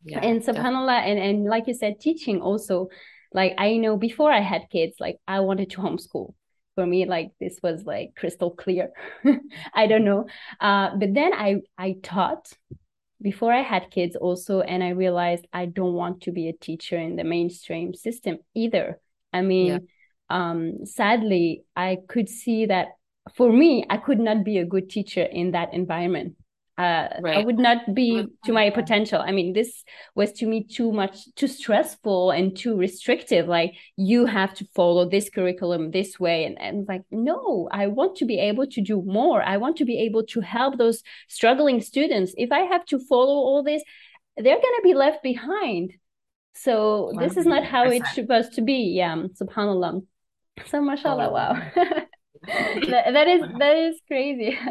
Yeah, 0.04 0.20
and 0.20 0.42
subhanAllah, 0.42 1.02
and, 1.06 1.20
and 1.20 1.46
like 1.46 1.68
you 1.68 1.74
said, 1.74 2.00
teaching 2.00 2.42
also, 2.42 2.88
like 3.34 3.54
I 3.58 3.76
know 3.78 3.98
before 3.98 4.32
I 4.32 4.40
had 4.40 4.64
kids, 4.72 4.96
like 5.00 5.18
I 5.28 5.42
wanted 5.42 5.72
to 5.72 5.78
homeschool 5.78 6.34
for 6.80 6.86
me 6.86 7.06
like 7.06 7.32
this 7.42 7.60
was 7.62 7.84
like 7.84 8.16
crystal 8.16 8.52
clear. 8.52 8.92
I 9.74 9.88
don't 9.88 10.06
know. 10.06 10.28
Uh, 10.62 10.96
but 10.96 11.14
then 11.14 11.34
i 11.34 11.58
i 11.78 11.98
taught 12.02 12.54
before 13.22 13.52
i 13.52 13.62
had 13.62 13.92
kids 13.92 14.16
also 14.16 14.62
and 14.62 14.82
i 14.82 14.92
realized 14.92 15.46
i 15.52 15.66
don't 15.66 15.92
want 15.94 16.22
to 16.22 16.32
be 16.32 16.48
a 16.48 16.54
teacher 16.54 16.98
in 16.98 17.18
the 17.18 17.26
mainstream 17.26 17.94
system 17.94 18.38
either. 18.56 18.98
I 19.34 19.42
mean 19.42 19.68
yeah. 19.68 19.80
um 20.30 20.86
sadly 20.86 21.64
i 21.76 21.98
could 22.08 22.30
see 22.30 22.68
that 22.68 22.88
for 23.36 23.52
me 23.52 23.86
i 23.90 23.98
could 23.98 24.20
not 24.20 24.46
be 24.46 24.58
a 24.60 24.66
good 24.74 24.90
teacher 24.90 25.24
in 25.24 25.52
that 25.52 25.74
environment 25.74 26.36
uh, 26.80 27.10
right. 27.20 27.38
I 27.38 27.44
would 27.44 27.60
not 27.60 27.94
be 27.94 28.26
to 28.46 28.54
my 28.54 28.70
potential. 28.70 29.22
I 29.22 29.32
mean, 29.32 29.52
this 29.52 29.84
was 30.16 30.32
to 30.34 30.46
me 30.46 30.64
too 30.64 30.94
much, 30.94 31.26
too 31.36 31.48
stressful 31.48 32.32
and 32.32 32.56
too 32.56 32.78
restrictive. 32.78 33.48
Like 33.48 33.74
you 33.98 34.26
have 34.26 34.54
to 34.56 34.66
follow 34.74 35.10
this 35.10 35.30
curriculum 35.30 35.92
this 35.92 36.20
way, 36.20 36.46
and 36.46 36.60
and 36.60 36.88
like 36.88 37.04
no, 37.12 37.68
I 37.70 37.88
want 37.88 38.16
to 38.18 38.26
be 38.26 38.40
able 38.40 38.66
to 38.68 38.82
do 38.82 39.04
more. 39.06 39.44
I 39.44 39.58
want 39.58 39.76
to 39.78 39.86
be 39.86 40.00
able 40.00 40.26
to 40.28 40.40
help 40.40 40.78
those 40.78 41.04
struggling 41.28 41.82
students. 41.82 42.34
If 42.38 42.54
I 42.54 42.62
have 42.62 42.86
to 42.86 43.00
follow 43.10 43.36
all 43.36 43.62
this, 43.62 43.84
they're 44.38 44.62
going 44.66 44.78
to 44.80 44.82
be 44.84 44.94
left 44.94 45.22
behind 45.22 45.94
so 46.56 47.12
100%. 47.16 47.20
this 47.20 47.38
is 47.38 47.46
not 47.46 47.64
how 47.64 47.84
it's 47.84 48.14
supposed 48.14 48.54
to 48.54 48.62
be 48.62 48.94
yeah 48.98 49.16
subhanallah 49.40 50.02
so 50.66 50.82
mashallah 50.82 51.32
wow 51.32 51.54
that, 52.48 53.28
is 53.28 53.42
that 53.60 53.78
is 53.78 54.02
crazy. 54.08 54.58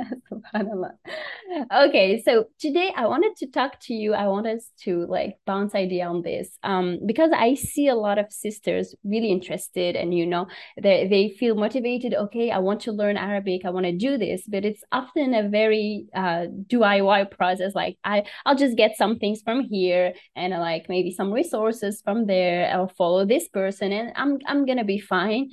Okay 1.72 2.22
so 2.22 2.44
today 2.58 2.92
i 2.96 3.06
wanted 3.06 3.34
to 3.36 3.46
talk 3.46 3.78
to 3.80 3.94
you. 3.94 4.14
I 4.14 4.28
want 4.28 4.46
us 4.46 4.70
to 4.84 5.06
like 5.06 5.38
bounce 5.46 5.74
idea 5.74 6.06
on 6.06 6.22
this 6.22 6.58
um 6.62 6.98
because 7.06 7.30
i 7.34 7.54
see 7.54 7.88
a 7.88 7.94
lot 7.94 8.18
of 8.18 8.30
sisters 8.30 8.94
really 9.04 9.30
interested 9.30 9.96
and 9.96 10.14
you 10.14 10.26
know 10.26 10.46
they, 10.80 11.08
they 11.08 11.36
feel 11.38 11.54
motivated. 11.54 12.14
Okay 12.14 12.50
i 12.50 12.58
want 12.58 12.80
to 12.82 12.92
learn 12.92 13.16
arabic. 13.16 13.62
I 13.64 13.70
want 13.70 13.86
to 13.86 13.92
do 13.96 14.18
this. 14.18 14.42
But 14.46 14.64
it's 14.64 14.82
often 14.92 15.34
a 15.34 15.48
very 15.48 16.06
uh 16.14 16.46
diy 16.66 17.30
process. 17.30 17.74
Like 17.74 17.98
i 18.04 18.24
i'll 18.46 18.56
just 18.56 18.76
get 18.76 18.96
some 18.96 19.18
things 19.18 19.42
from 19.42 19.62
here 19.62 20.12
and 20.36 20.52
uh, 20.54 20.60
like 20.60 20.86
maybe 20.88 21.10
some 21.10 21.32
resources 21.32 22.00
from 22.02 22.26
there. 22.26 22.70
I'll 22.72 22.88
follow 22.96 23.24
this 23.24 23.48
person 23.48 23.92
and 23.92 24.12
i'm 24.16 24.38
i'm 24.46 24.66
gonna 24.66 24.84
be 24.84 24.98
fine. 24.98 25.50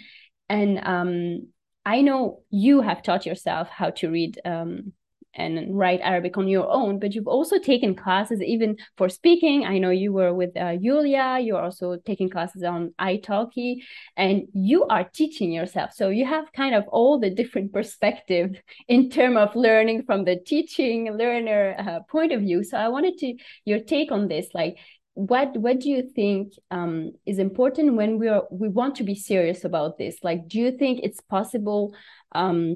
And 0.50 0.80
um 0.84 1.48
I 1.86 2.02
know 2.02 2.42
you 2.50 2.82
have 2.82 3.04
taught 3.04 3.26
yourself 3.26 3.70
how 3.70 3.92
to 3.92 4.10
read 4.10 4.40
um, 4.44 4.94
and 5.38 5.78
write 5.78 6.00
Arabic 6.02 6.38
on 6.38 6.48
your 6.48 6.70
own, 6.70 6.98
but 7.00 7.14
you've 7.14 7.28
also 7.28 7.60
taken 7.60 7.94
classes 7.96 8.42
even 8.42 8.78
for 8.98 9.10
speaking. 9.10 9.66
I 9.66 9.78
know 9.78 9.90
you 9.90 10.14
were 10.14 10.34
with 10.34 10.56
uh, 10.56 10.78
Julia, 10.78 11.40
you're 11.42 11.62
also 11.62 11.98
taking 12.06 12.30
classes 12.30 12.64
on 12.64 12.94
italki, 13.00 13.78
and 14.16 14.44
you 14.54 14.86
are 14.86 15.04
teaching 15.04 15.52
yourself. 15.52 15.92
So 15.94 16.10
you 16.10 16.26
have 16.26 16.52
kind 16.54 16.74
of 16.74 16.86
all 16.88 17.20
the 17.20 17.30
different 17.30 17.74
perspective 17.74 18.56
in 18.88 19.10
terms 19.10 19.38
of 19.38 19.56
learning 19.56 20.04
from 20.04 20.24
the 20.24 20.38
teaching 20.38 21.12
learner 21.18 21.76
uh, 21.78 22.00
point 22.10 22.32
of 22.32 22.42
view. 22.42 22.64
So 22.64 22.78
I 22.78 22.88
wanted 22.88 23.18
to 23.20 23.34
your 23.66 23.80
take 23.80 24.12
on 24.12 24.28
this, 24.28 24.48
like 24.54 24.78
what 25.16 25.56
what 25.58 25.80
do 25.80 25.90
you 25.90 26.04
think 26.04 26.54
um, 26.72 27.14
is 27.26 27.40
important 27.40 27.96
when 27.96 28.20
we 28.20 28.28
are 28.28 28.44
we 28.52 28.70
want 28.70 28.96
to 28.98 29.04
be 29.04 29.16
serious 29.16 29.64
about 29.64 29.98
this? 29.98 30.18
Like 30.22 30.48
do 30.48 30.60
you 30.60 30.72
think 30.72 31.00
it's 31.02 31.22
possible 31.22 31.96
um, 32.34 32.76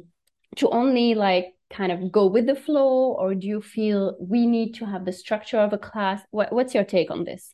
to 0.56 0.70
only 0.70 1.16
like 1.16 1.54
kind 1.70 1.92
of 1.92 2.12
go 2.12 2.26
with 2.26 2.48
the 2.48 2.56
flow 2.56 3.14
or 3.14 3.36
do 3.36 3.46
you 3.46 3.62
feel 3.62 4.16
we 4.20 4.48
need 4.48 4.74
to 4.76 4.86
have 4.86 5.06
the 5.06 5.12
structure 5.12 5.60
of 5.60 5.74
a 5.74 5.78
class? 5.78 6.22
What, 6.32 6.52
what's 6.52 6.74
your 6.74 6.86
take 6.86 7.12
on 7.12 7.26
this? 7.26 7.54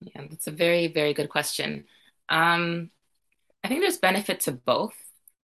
Yeah 0.00 0.22
that's 0.28 0.46
a 0.46 0.52
very 0.52 0.88
very 0.88 1.14
good 1.14 1.30
question. 1.30 1.84
Um, 2.28 2.90
i 3.62 3.68
think 3.68 3.80
there's 3.80 3.98
benefit 3.98 4.40
to 4.40 4.52
both 4.52 4.94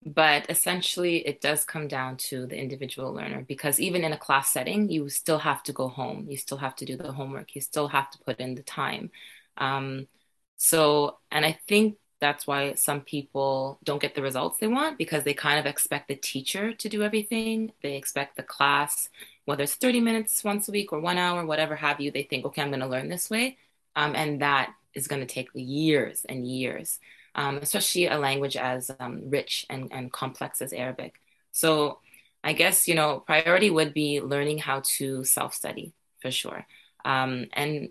but 0.05 0.49
essentially, 0.49 1.17
it 1.27 1.41
does 1.41 1.65
come 1.65 1.87
down 1.87 2.17
to 2.17 2.45
the 2.45 2.57
individual 2.57 3.13
learner 3.13 3.43
because 3.47 3.79
even 3.79 4.03
in 4.03 4.13
a 4.13 4.17
class 4.17 4.49
setting, 4.49 4.89
you 4.89 5.09
still 5.09 5.39
have 5.39 5.63
to 5.63 5.73
go 5.73 5.87
home. 5.89 6.27
You 6.29 6.37
still 6.37 6.57
have 6.57 6.75
to 6.77 6.85
do 6.85 6.95
the 6.95 7.11
homework. 7.11 7.55
You 7.55 7.61
still 7.61 7.87
have 7.89 8.09
to 8.11 8.19
put 8.19 8.39
in 8.39 8.55
the 8.55 8.63
time. 8.63 9.11
Um, 9.57 10.07
so, 10.55 11.17
and 11.31 11.45
I 11.45 11.59
think 11.67 11.97
that's 12.19 12.47
why 12.47 12.73
some 12.75 13.01
people 13.01 13.79
don't 13.83 14.01
get 14.01 14.15
the 14.15 14.21
results 14.21 14.57
they 14.59 14.67
want 14.67 14.97
because 14.97 15.23
they 15.23 15.33
kind 15.33 15.59
of 15.59 15.65
expect 15.65 16.07
the 16.07 16.15
teacher 16.15 16.73
to 16.73 16.89
do 16.89 17.03
everything. 17.03 17.73
They 17.83 17.95
expect 17.95 18.37
the 18.37 18.43
class, 18.43 19.09
whether 19.45 19.63
it's 19.63 19.75
30 19.75 19.99
minutes 20.01 20.43
once 20.43 20.67
a 20.67 20.71
week 20.71 20.93
or 20.93 20.99
one 20.99 21.17
hour, 21.17 21.45
whatever 21.45 21.75
have 21.75 21.99
you, 22.01 22.11
they 22.11 22.23
think, 22.23 22.45
okay, 22.45 22.61
I'm 22.61 22.69
going 22.69 22.79
to 22.79 22.87
learn 22.87 23.09
this 23.09 23.29
way. 23.29 23.57
Um, 23.95 24.15
and 24.15 24.41
that 24.41 24.73
is 24.93 25.07
going 25.07 25.21
to 25.21 25.27
take 25.31 25.49
years 25.53 26.25
and 26.27 26.47
years 26.47 26.99
um, 27.37 27.57
especially 27.57 28.07
a 28.07 28.17
language 28.17 28.57
as 28.57 28.91
um, 28.99 29.29
rich 29.29 29.65
and, 29.69 29.89
and 29.93 30.11
complex 30.11 30.61
as 30.61 30.73
Arabic. 30.73 31.21
So 31.51 31.99
I 32.43 32.53
guess, 32.53 32.87
you 32.87 32.95
know, 32.95 33.19
priority 33.21 33.69
would 33.69 33.93
be 33.93 34.21
learning 34.21 34.59
how 34.59 34.81
to 34.97 35.23
self-study 35.23 35.93
for 36.21 36.31
sure. 36.31 36.65
Um, 37.05 37.45
and 37.53 37.89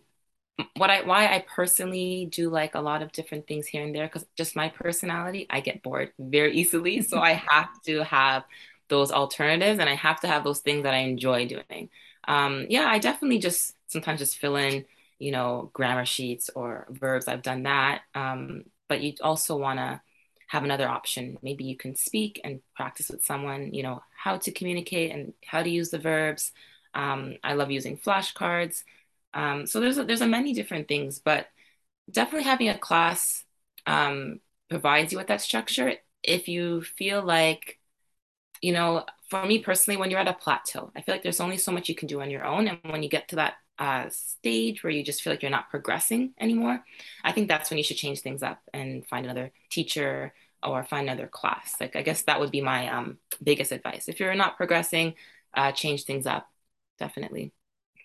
what 0.76 0.91
I 0.91 1.03
why 1.03 1.26
I 1.26 1.45
personally 1.55 2.29
do 2.31 2.49
like 2.49 2.75
a 2.75 2.81
lot 2.81 3.03
of 3.03 3.12
different 3.12 3.47
things 3.47 3.67
here 3.67 3.83
and 3.85 3.95
there 3.95 4.07
because 4.07 4.26
just 4.37 4.57
my 4.57 4.69
personality, 4.71 5.47
I 5.50 5.61
get 5.61 5.83
bored 5.83 6.12
very 6.19 6.55
easily. 6.57 7.03
so 7.03 7.19
I 7.21 7.43
have 7.50 7.69
to 7.87 8.05
have 8.05 8.45
those 8.88 9.11
alternatives 9.12 9.79
and 9.79 9.88
I 9.88 9.95
have 9.95 10.21
to 10.21 10.29
have 10.29 10.45
those 10.45 10.61
things 10.61 10.85
that 10.85 10.95
I 10.95 10.99
enjoy 10.99 11.47
doing. 11.47 11.91
Um, 12.29 12.67
yeah, 12.71 12.87
I 12.88 12.99
definitely 12.99 13.38
just 13.38 13.75
sometimes 13.88 14.21
just 14.21 14.38
fill 14.38 14.57
in, 14.57 14.85
you 15.19 15.33
know, 15.33 15.71
grammar 15.73 16.07
sheets 16.07 16.50
or 16.55 16.87
verbs. 16.91 17.29
I've 17.29 17.43
done 17.43 17.65
that. 17.65 18.03
Um, 18.15 18.65
but 18.88 19.00
you 19.00 19.14
also 19.21 19.57
want 19.57 19.78
to 19.78 20.00
have 20.49 20.64
another 20.64 20.88
option. 20.88 21.38
Maybe 21.43 21.64
you 21.64 21.76
can 21.76 21.97
speak 21.97 22.40
and 22.45 22.61
practice 22.75 23.11
with 23.11 23.25
someone, 23.25 23.75
you 23.75 23.83
know, 23.83 24.02
how 24.16 24.38
to 24.38 24.52
communicate 24.52 25.11
and 25.11 25.33
how 25.45 25.62
to 25.62 25.69
use 25.69 25.90
the 25.90 25.99
verbs. 25.99 26.52
Um, 26.95 27.37
I 27.43 27.55
love 27.55 27.71
using 27.71 27.99
flashcards. 27.99 28.83
Um, 29.35 29.66
so 29.66 29.81
there's 29.81 29.99
a, 29.99 30.05
there's 30.05 30.21
a 30.21 30.26
many 30.26 30.55
different 30.55 30.88
things, 30.88 31.19
but 31.19 31.49
definitely 32.11 32.45
having 32.45 32.69
a 32.69 32.78
class 32.78 33.45
um, 33.87 34.40
provides 34.71 35.12
you 35.12 35.19
with 35.19 35.26
that 35.26 35.40
structure. 35.40 35.95
If 36.23 36.49
you 36.49 36.83
feel 36.83 37.23
like, 37.23 37.78
you 38.62 38.73
know, 38.73 39.05
for 39.28 39.45
me 39.45 39.59
personally, 39.59 39.99
when 39.99 40.11
you're 40.11 40.21
at 40.21 40.28
a 40.28 40.33
plateau, 40.33 40.90
I 40.97 41.02
feel 41.02 41.14
like 41.14 41.23
there's 41.23 41.40
only 41.40 41.59
so 41.59 41.73
much 41.73 41.88
you 41.88 41.95
can 41.95 42.09
do 42.09 42.21
on 42.21 42.31
your 42.31 42.45
own, 42.45 42.69
and 42.69 42.78
when 42.85 43.02
you 43.02 43.09
get 43.09 43.28
to 43.28 43.37
that 43.37 43.55
uh, 43.78 44.09
stage 44.09 44.83
where 44.83 44.92
you 44.92 45.02
just 45.02 45.23
feel 45.23 45.33
like 45.33 45.42
you're 45.42 45.50
not 45.50 45.71
progressing 45.71 46.33
anymore, 46.40 46.85
I 47.23 47.33
think 47.33 47.49
that's 47.49 47.71
when 47.71 47.78
you 47.78 47.85
should 47.85 47.97
change 47.97 48.21
things 48.21 48.42
up 48.42 48.61
and 48.73 49.06
find 49.06 49.26
another 49.26 49.52
teacher 49.71 50.33
or 50.62 50.83
find 50.85 51.09
another 51.09 51.28
class. 51.28 51.76
Like 51.80 51.97
I 51.97 52.02
guess 52.02 52.23
that 52.23 52.40
would 52.40 52.50
be 52.50 52.61
my 52.61 52.88
um, 52.88 53.18
biggest 53.42 53.73
advice. 53.73 54.09
If 54.09 54.21
you're 54.21 54.35
not 54.35 54.56
progressing, 54.56 55.14
uh, 55.54 55.73
change 55.73 56.04
things 56.04 56.26
up. 56.26 56.49
Definitely. 56.99 57.52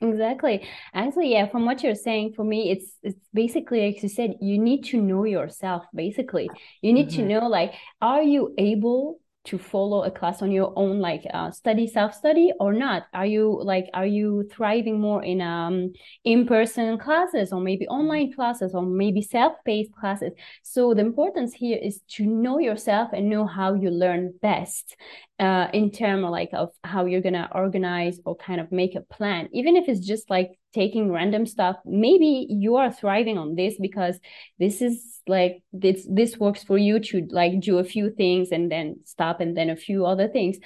Exactly. 0.02 0.68
Actually, 0.94 1.32
yeah, 1.32 1.48
from 1.48 1.66
what 1.66 1.84
you're 1.84 1.96
saying, 1.96 2.34
for 2.34 2.44
me, 2.44 2.72
it's 2.72 2.92
it's 3.04 3.20
basically 3.34 3.86
like 3.86 4.02
you 4.02 4.10
said, 4.10 4.36
you 4.42 4.58
need 4.58 4.84
to 4.86 5.02
know 5.02 5.26
yourself, 5.26 5.86
basically. 5.94 6.50
You 6.82 6.92
need 6.92 7.10
mm-hmm. 7.10 7.22
to 7.22 7.40
know 7.40 7.48
like, 7.48 7.74
are 8.02 8.24
you 8.24 8.54
able 8.58 9.21
to 9.44 9.58
follow 9.58 10.04
a 10.04 10.12
class 10.12 10.42
on 10.42 10.52
your 10.52 10.72
own 10.76 11.00
like 11.00 11.24
uh, 11.34 11.52
study 11.52 11.88
self 11.88 12.14
study 12.14 12.52
or 12.60 12.74
not? 12.74 13.08
Are 13.14 13.26
you 13.26 13.60
like 13.64 13.90
are 13.94 14.06
you 14.06 14.48
thriving 14.52 15.00
more 15.00 15.24
in 15.24 15.42
um 15.42 15.94
in-person 16.24 16.98
classes 17.00 17.52
or 17.52 17.60
maybe 17.60 17.88
online 17.88 18.34
classes 18.34 18.74
or 18.76 18.84
maybe 18.84 19.22
self-paced 19.22 19.94
classes? 19.94 20.32
So 20.64 20.94
the 20.94 21.02
importance 21.02 21.54
here 21.54 21.80
is 21.82 22.02
to 22.16 22.26
know 22.26 22.60
yourself 22.60 23.10
and 23.14 23.30
know 23.30 23.46
how 23.46 23.74
you 23.74 23.90
learn 23.90 24.34
best 24.42 24.96
uh, 25.40 25.68
in 25.74 25.92
terms 25.92 26.24
like 26.30 26.50
of 26.54 26.70
how 26.84 27.06
you're 27.06 27.22
gonna 27.22 27.50
organize 27.54 28.20
or 28.26 28.36
kind 28.36 28.62
of 28.62 28.72
make 28.72 28.96
a 28.96 29.02
plan. 29.02 29.50
Even 29.54 29.76
if 29.76 29.90
it's 29.90 30.06
just 30.06 30.30
like 30.30 30.52
taking 30.74 31.12
random 31.12 31.46
stuff. 31.46 31.78
Maybe 31.86 32.48
you 32.50 32.76
are 32.78 32.92
thriving 32.92 33.38
on 33.38 33.56
this 33.56 33.76
because 33.80 34.20
this 34.60 34.82
is 34.82 35.22
like 35.28 35.62
this 35.72 36.08
this 36.10 36.38
works 36.38 36.64
for 36.64 36.78
you 36.78 37.00
to 37.00 37.28
like 37.30 37.60
do 37.60 37.78
a 37.78 37.84
few 37.84 38.10
things 38.10 38.50
and 38.52 38.72
then 38.72 38.98
stop 39.06 39.40
and 39.40 39.56
then 39.56 39.70
a 39.70 39.76
few 39.76 40.06
other 40.06 40.28
things. 40.28 40.58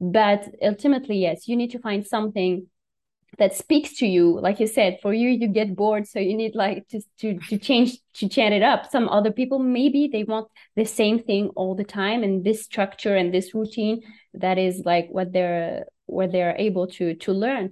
But 0.00 0.48
ultimately 0.62 1.18
yes 1.18 1.48
you 1.48 1.56
need 1.56 1.70
to 1.70 1.78
find 1.78 2.06
something 2.06 2.66
that 3.38 3.56
speaks 3.56 3.96
to 3.98 4.06
you. 4.06 4.38
Like 4.40 4.60
you 4.60 4.66
said 4.66 4.98
for 5.00 5.14
you 5.14 5.30
you 5.30 5.48
get 5.48 5.74
bored 5.74 6.06
so 6.06 6.18
you 6.18 6.36
need 6.36 6.54
like 6.54 6.86
to 6.88 7.00
to 7.20 7.38
to 7.48 7.58
change 7.58 7.98
to 8.14 8.28
change 8.28 8.54
it 8.54 8.62
up. 8.62 8.90
Some 8.90 9.08
other 9.08 9.32
people 9.32 9.58
maybe 9.58 10.08
they 10.12 10.24
want 10.24 10.48
the 10.76 10.84
same 10.84 11.22
thing 11.22 11.48
all 11.56 11.74
the 11.74 11.84
time 11.84 12.22
and 12.22 12.44
this 12.44 12.64
structure 12.64 13.16
and 13.16 13.32
this 13.32 13.54
routine 13.54 14.02
that 14.34 14.58
is 14.58 14.82
like 14.84 15.08
what 15.10 15.32
they're 15.32 15.86
what 16.06 16.32
they're 16.32 16.56
able 16.58 16.86
to 16.86 17.14
to 17.14 17.32
learn 17.32 17.70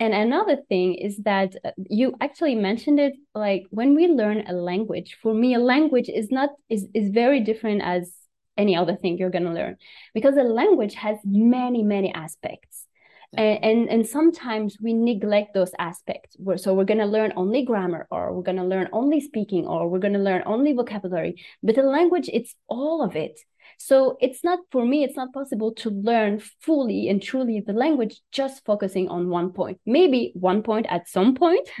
and 0.00 0.14
another 0.14 0.56
thing 0.68 0.94
is 0.94 1.18
that 1.18 1.54
uh, 1.64 1.72
you 1.88 2.14
actually 2.20 2.54
mentioned 2.54 3.00
it 3.00 3.14
like 3.34 3.64
when 3.70 3.94
we 3.94 4.06
learn 4.06 4.44
a 4.46 4.52
language, 4.52 5.16
for 5.22 5.34
me, 5.34 5.54
a 5.54 5.58
language 5.58 6.08
is 6.08 6.30
not 6.30 6.50
is 6.68 6.86
is 6.94 7.10
very 7.10 7.40
different 7.40 7.82
as 7.82 8.12
any 8.56 8.74
other 8.76 8.96
thing 8.96 9.18
you're 9.18 9.30
gonna 9.30 9.54
learn 9.54 9.76
because 10.14 10.36
a 10.36 10.42
language 10.42 10.94
has 10.94 11.18
many, 11.24 11.82
many 11.82 12.12
aspects. 12.12 12.87
And, 13.36 13.62
and, 13.62 13.88
and 13.90 14.06
sometimes 14.06 14.78
we 14.80 14.94
neglect 14.94 15.52
those 15.52 15.72
aspects. 15.78 16.36
So 16.56 16.74
we're 16.74 16.84
gonna 16.84 17.06
learn 17.06 17.32
only 17.36 17.64
grammar, 17.64 18.06
or 18.10 18.32
we're 18.34 18.42
gonna 18.42 18.66
learn 18.66 18.88
only 18.92 19.20
speaking, 19.20 19.66
or 19.66 19.88
we're 19.88 19.98
gonna 19.98 20.18
learn 20.18 20.42
only 20.46 20.72
vocabulary. 20.72 21.42
But 21.62 21.74
the 21.74 21.82
language, 21.82 22.30
it's 22.32 22.54
all 22.68 23.02
of 23.02 23.16
it. 23.16 23.38
So 23.76 24.16
it's 24.20 24.42
not 24.42 24.60
for 24.72 24.84
me, 24.84 25.04
it's 25.04 25.16
not 25.16 25.32
possible 25.32 25.74
to 25.74 25.90
learn 25.90 26.40
fully 26.62 27.08
and 27.08 27.22
truly 27.22 27.60
the 27.60 27.74
language 27.74 28.20
just 28.32 28.64
focusing 28.64 29.08
on 29.08 29.28
one 29.28 29.52
point. 29.52 29.78
Maybe 29.84 30.32
one 30.34 30.62
point 30.62 30.86
at 30.88 31.08
some 31.08 31.34
point. 31.34 31.68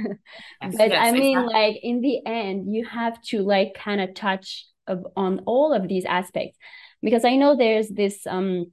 Yes, 0.60 0.74
but 0.76 0.90
yes, 0.90 1.06
I 1.06 1.12
mean, 1.12 1.38
exactly. 1.38 1.54
like 1.54 1.76
in 1.82 2.00
the 2.00 2.26
end, 2.26 2.74
you 2.74 2.84
have 2.84 3.20
to 3.22 3.42
like 3.42 3.74
kind 3.74 4.00
of 4.00 4.14
touch 4.14 4.66
on 5.16 5.40
all 5.46 5.72
of 5.72 5.88
these 5.88 6.04
aspects 6.04 6.58
because 7.02 7.24
I 7.24 7.36
know 7.36 7.56
there's 7.56 7.88
this 7.88 8.26
um 8.26 8.72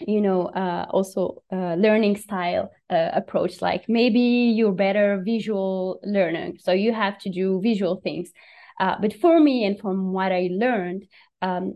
you 0.00 0.20
know 0.20 0.46
uh, 0.46 0.86
also 0.90 1.42
uh, 1.52 1.74
learning 1.74 2.16
style 2.16 2.70
uh, 2.90 3.10
approach 3.12 3.62
like 3.62 3.84
maybe 3.88 4.20
you're 4.20 4.72
better 4.72 5.22
visual 5.24 6.00
learner 6.02 6.52
so 6.58 6.72
you 6.72 6.92
have 6.92 7.16
to 7.18 7.30
do 7.30 7.60
visual 7.62 8.00
things 8.02 8.30
uh, 8.80 8.96
but 9.00 9.14
for 9.14 9.38
me 9.40 9.64
and 9.64 9.78
from 9.78 10.12
what 10.12 10.32
i 10.32 10.48
learned 10.50 11.04
um, 11.42 11.74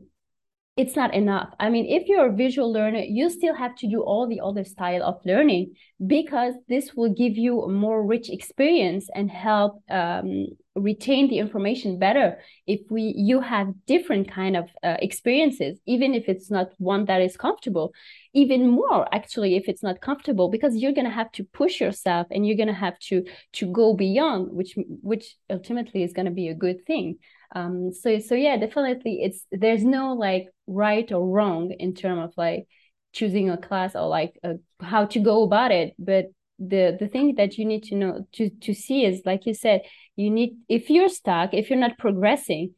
it's 0.78 0.94
not 0.94 1.12
enough. 1.12 1.52
I 1.58 1.70
mean, 1.70 1.86
if 1.86 2.06
you're 2.06 2.28
a 2.28 2.32
visual 2.32 2.72
learner, 2.72 3.00
you 3.00 3.30
still 3.30 3.54
have 3.54 3.74
to 3.78 3.88
do 3.88 4.00
all 4.00 4.28
the 4.28 4.40
other 4.40 4.62
style 4.62 5.02
of 5.02 5.20
learning 5.26 5.74
because 6.06 6.54
this 6.68 6.94
will 6.94 7.12
give 7.12 7.36
you 7.36 7.62
a 7.62 7.68
more 7.68 8.06
rich 8.06 8.30
experience 8.30 9.08
and 9.12 9.28
help 9.28 9.82
um, 9.90 10.46
retain 10.78 11.28
the 11.28 11.38
information 11.38 11.98
better 11.98 12.38
if 12.66 12.80
we 12.90 13.14
you 13.16 13.40
have 13.40 13.68
different 13.86 14.30
kind 14.30 14.56
of 14.56 14.68
uh, 14.82 14.96
experiences 15.00 15.78
even 15.86 16.14
if 16.14 16.28
it's 16.28 16.50
not 16.50 16.70
one 16.78 17.04
that 17.06 17.20
is 17.20 17.36
comfortable 17.36 17.92
even 18.34 18.68
more 18.68 19.06
actually 19.14 19.56
if 19.56 19.68
it's 19.68 19.82
not 19.82 20.00
comfortable 20.00 20.48
because 20.48 20.76
you're 20.76 20.92
going 20.92 21.06
to 21.06 21.10
have 21.10 21.30
to 21.32 21.44
push 21.44 21.80
yourself 21.80 22.26
and 22.30 22.46
you're 22.46 22.56
going 22.56 22.68
to 22.68 22.74
have 22.74 22.98
to 22.98 23.24
to 23.52 23.66
go 23.72 23.94
beyond 23.94 24.52
which 24.52 24.76
which 25.02 25.36
ultimately 25.50 26.02
is 26.02 26.12
going 26.12 26.26
to 26.26 26.32
be 26.32 26.48
a 26.48 26.54
good 26.54 26.84
thing. 26.86 27.18
Um 27.54 27.92
so 27.92 28.18
so 28.18 28.34
yeah 28.34 28.56
definitely 28.56 29.20
it's 29.22 29.46
there's 29.50 29.84
no 29.84 30.12
like 30.12 30.48
right 30.66 31.10
or 31.10 31.26
wrong 31.26 31.72
in 31.78 31.94
terms 31.94 32.24
of 32.24 32.34
like 32.36 32.66
choosing 33.12 33.48
a 33.50 33.56
class 33.56 33.96
or 33.96 34.06
like 34.06 34.38
uh, 34.44 34.54
how 34.80 35.06
to 35.06 35.18
go 35.18 35.42
about 35.42 35.72
it 35.72 35.94
but 35.98 36.26
the 36.58 36.96
the 36.98 37.08
thing 37.08 37.34
that 37.36 37.56
you 37.56 37.64
need 37.64 37.84
to 37.84 37.94
know 37.94 38.26
to 38.32 38.50
to 38.50 38.74
see 38.74 39.04
is 39.04 39.22
like 39.24 39.46
you 39.46 39.54
said 39.54 39.82
you 40.16 40.30
need 40.30 40.56
if 40.68 40.90
you're 40.90 41.08
stuck 41.08 41.54
if 41.54 41.70
you're 41.70 41.78
not 41.78 41.98
progressing 41.98 42.74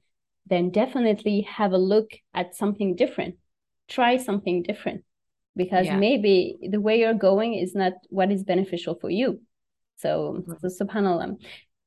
then 0.46 0.70
definitely 0.70 1.42
have 1.42 1.72
a 1.72 1.78
look 1.78 2.10
at 2.34 2.54
something 2.54 2.94
different 2.94 3.36
try 3.88 4.16
something 4.16 4.62
different 4.62 5.02
because 5.56 5.86
yeah. 5.86 5.96
maybe 5.96 6.58
the 6.70 6.80
way 6.80 6.98
you're 6.98 7.14
going 7.14 7.54
is 7.54 7.74
not 7.74 7.92
what 8.10 8.30
is 8.30 8.44
beneficial 8.44 8.98
for 9.00 9.08
you 9.08 9.40
so 9.96 10.36
mm-hmm. 10.38 10.68
so 10.68 10.84
subhanallah 10.84 11.36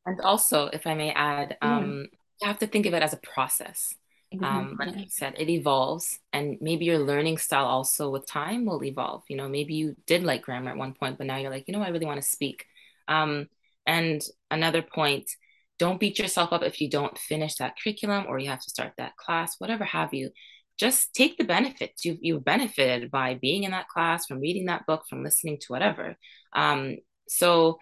and 0.06 0.22
also 0.22 0.68
if 0.68 0.88
i 0.88 0.96
may 0.96 1.12
add 1.12 1.58
um 1.62 2.08
you 2.44 2.48
have 2.48 2.60
to 2.60 2.68
think 2.68 2.86
of 2.86 2.94
it 2.94 3.02
as 3.02 3.14
a 3.14 3.18
process. 3.18 3.94
Mm-hmm. 4.34 4.44
Um, 4.44 4.78
like 4.80 4.98
you 4.98 5.10
said, 5.10 5.36
it 5.38 5.50
evolves, 5.50 6.20
and 6.32 6.58
maybe 6.60 6.86
your 6.86 7.00
learning 7.00 7.38
style 7.38 7.66
also 7.66 8.10
with 8.10 8.26
time 8.28 8.66
will 8.66 8.84
evolve. 8.84 9.24
You 9.30 9.38
know, 9.38 9.48
maybe 9.48 9.76
you 9.76 9.96
did 10.08 10.24
like 10.24 10.42
grammar 10.42 10.72
at 10.72 10.78
one 10.78 10.94
point, 10.94 11.18
but 11.18 11.28
now 11.28 11.38
you're 11.38 11.52
like, 11.52 11.66
you 11.68 11.74
know, 11.74 11.82
I 11.82 11.90
really 11.90 12.06
want 12.06 12.22
to 12.22 12.28
speak. 12.28 12.66
Um, 13.08 13.48
and 13.86 14.22
another 14.50 14.82
point, 14.82 15.30
don't 15.78 16.00
beat 16.00 16.20
yourself 16.20 16.54
up 16.54 16.64
if 16.64 16.82
you 16.82 16.90
don't 16.90 17.18
finish 17.18 17.56
that 17.56 17.76
curriculum 17.82 18.26
or 18.28 18.40
you 18.40 18.50
have 18.50 18.62
to 18.62 18.70
start 18.70 18.94
that 18.98 19.18
class, 19.18 19.56
whatever 19.60 19.84
have 19.84 20.14
you. 20.14 20.32
Just 20.80 21.14
take 21.14 21.38
the 21.38 21.44
benefits. 21.44 22.04
You've, 22.04 22.18
you've 22.22 22.44
benefited 22.46 23.12
by 23.12 23.36
being 23.36 23.64
in 23.64 23.72
that 23.72 23.88
class, 23.88 24.26
from 24.26 24.40
reading 24.40 24.66
that 24.66 24.86
book, 24.88 25.04
from 25.10 25.24
listening 25.24 25.60
to 25.62 25.68
whatever. 25.68 26.16
Um, 26.54 26.98
so, 27.28 27.78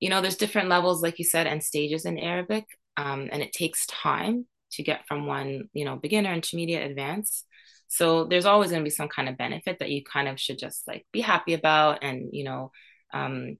you 0.00 0.08
know, 0.08 0.20
there's 0.20 0.36
different 0.36 0.68
levels, 0.68 1.02
like 1.02 1.18
you 1.18 1.24
said, 1.24 1.46
and 1.46 1.62
stages 1.62 2.04
in 2.04 2.18
Arabic 2.18 2.64
um, 2.96 3.28
and 3.32 3.42
it 3.42 3.52
takes 3.52 3.86
time 3.86 4.46
to 4.74 4.82
get 4.82 5.06
from 5.06 5.26
one 5.26 5.68
you 5.72 5.84
know 5.84 5.96
beginner 5.96 6.32
intermediate 6.32 6.90
advanced. 6.90 7.46
So 7.88 8.24
there's 8.24 8.46
always 8.46 8.70
going 8.70 8.82
to 8.82 8.84
be 8.84 8.90
some 8.90 9.08
kind 9.08 9.28
of 9.28 9.36
benefit 9.36 9.78
that 9.78 9.90
you 9.90 10.02
kind 10.02 10.28
of 10.28 10.40
should 10.40 10.58
just 10.58 10.86
like 10.88 11.06
be 11.12 11.20
happy 11.20 11.54
about 11.54 12.02
and 12.02 12.28
you 12.32 12.44
know 12.44 12.72
um, 13.12 13.56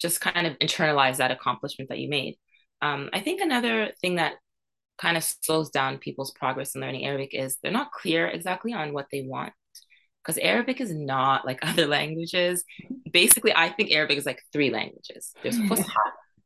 just 0.00 0.20
kind 0.20 0.46
of 0.46 0.58
internalize 0.58 1.18
that 1.18 1.30
accomplishment 1.30 1.90
that 1.90 1.98
you 1.98 2.08
made. 2.08 2.36
Um, 2.82 3.08
i 3.12 3.20
think 3.20 3.40
another 3.40 3.92
thing 4.02 4.16
that 4.16 4.34
kind 4.98 5.16
of 5.16 5.24
slows 5.24 5.70
down 5.70 5.98
people's 5.98 6.30
progress 6.32 6.74
in 6.74 6.80
learning 6.82 7.06
arabic 7.06 7.30
is 7.32 7.56
they're 7.62 7.72
not 7.72 7.90
clear 7.90 8.26
exactly 8.26 8.72
on 8.72 8.92
what 8.92 9.06
they 9.10 9.22
want. 9.22 9.52
Because 10.22 10.38
arabic 10.38 10.80
is 10.80 10.94
not 10.94 11.46
like 11.46 11.58
other 11.62 11.86
languages. 11.86 12.64
Basically 13.12 13.52
i 13.54 13.68
think 13.68 13.92
arabic 13.92 14.18
is 14.18 14.26
like 14.26 14.42
three 14.52 14.70
languages. 14.70 15.32
There's 15.42 15.58
fusha 15.68 15.84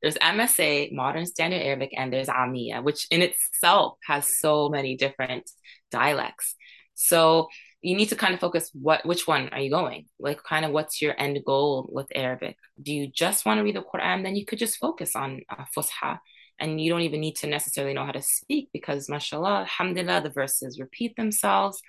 there's 0.03 0.17
MSA, 0.17 0.93
Modern 0.93 1.27
Standard 1.27 1.63
Arabic, 1.63 1.91
and 1.97 2.13
there's 2.13 2.29
Amiya, 2.29 2.83
which 2.83 3.07
in 3.11 3.23
itself 3.23 3.99
has 4.07 4.39
so 4.39 4.69
many 4.69 4.97
different 4.97 5.51
dialects. 5.91 6.55
So 6.95 7.49
you 7.83 7.97
need 7.97 8.11
to 8.11 8.17
kind 8.17 8.35
of 8.35 8.41
focus 8.41 8.71
what 8.75 9.05
which 9.07 9.27
one 9.27 9.49
are 9.51 9.61
you 9.61 9.71
going? 9.71 10.07
Like 10.19 10.43
kind 10.43 10.65
of 10.65 10.73
what's 10.73 11.01
your 11.01 11.15
end 11.19 11.39
goal 11.47 11.89
with 11.91 12.07
arabic? 12.15 12.57
Do 12.83 12.93
you 12.93 13.09
just 13.09 13.47
want 13.47 13.59
to 13.59 13.65
read 13.65 13.77
the 13.77 13.83
quran? 13.83 14.23
Then 14.23 14.37
you 14.37 14.45
could 14.45 14.59
just 14.59 14.77
focus 14.79 15.17
on 15.17 15.41
uh, 15.49 15.65
fusha 15.77 16.19
and 16.59 16.81
you 16.81 16.91
don't 16.91 17.01
even 17.03 17.21
need 17.21 17.37
to 17.37 17.47
necessarily 17.47 17.95
know 17.95 18.05
how 18.05 18.13
to 18.13 18.23
speak 18.23 18.69
because 18.75 19.09
mashallah 19.09 19.61
alhamdulillah 19.61 20.21
the 20.23 20.31
verses 20.31 20.79
repeat 20.79 21.17
themselves. 21.17 21.81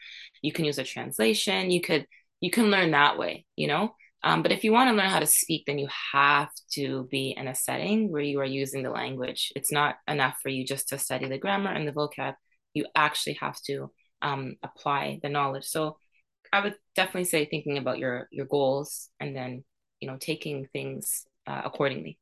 You 0.42 0.54
can 0.54 0.66
use 0.66 0.78
a 0.80 0.84
translation. 0.84 1.72
You 1.72 1.82
could 1.82 2.08
you 2.40 2.52
can 2.52 2.72
learn 2.72 2.92
that 2.92 3.18
way 3.18 3.46
you 3.56 3.68
know 3.68 3.94
um, 4.24 4.44
but 4.44 4.52
if 4.52 4.64
you 4.64 4.72
want 4.72 4.90
to 4.90 4.96
learn 4.96 5.10
how 5.10 5.20
to 5.20 5.26
speak, 5.26 5.64
then 5.66 5.80
you 5.80 5.88
have 6.14 6.50
to 6.74 7.08
be 7.10 7.34
in 7.36 7.48
a 7.48 7.56
setting 7.56 8.12
where 8.12 8.22
you 8.22 8.40
are 8.40 8.46
using 8.46 8.84
the 8.84 8.92
language. 8.92 9.52
It's 9.56 9.72
not 9.72 9.96
enough 10.08 10.38
for 10.42 10.50
you 10.50 10.66
just 10.66 10.90
to 10.90 11.00
study 11.00 11.28
the 11.28 11.40
grammar 11.40 11.72
and 11.72 11.88
the 11.88 11.92
vocab. 11.92 12.36
You 12.74 12.86
actually 12.96 13.34
have 13.42 13.60
to 13.68 13.92
um, 14.22 14.56
apply 14.62 15.20
the 15.24 15.30
knowledge. 15.30 15.66
So 15.66 15.98
I 16.54 16.62
would 16.62 16.76
definitely 16.96 17.26
say 17.26 17.46
thinking 17.46 17.78
about 17.78 17.98
your 17.98 18.28
your 18.32 18.46
goals 18.46 19.10
and 19.20 19.36
then 19.36 19.64
you 20.00 20.08
know 20.08 20.18
taking 20.20 20.68
things 20.72 21.26
uh, 21.48 21.62
accordingly. 21.66 22.20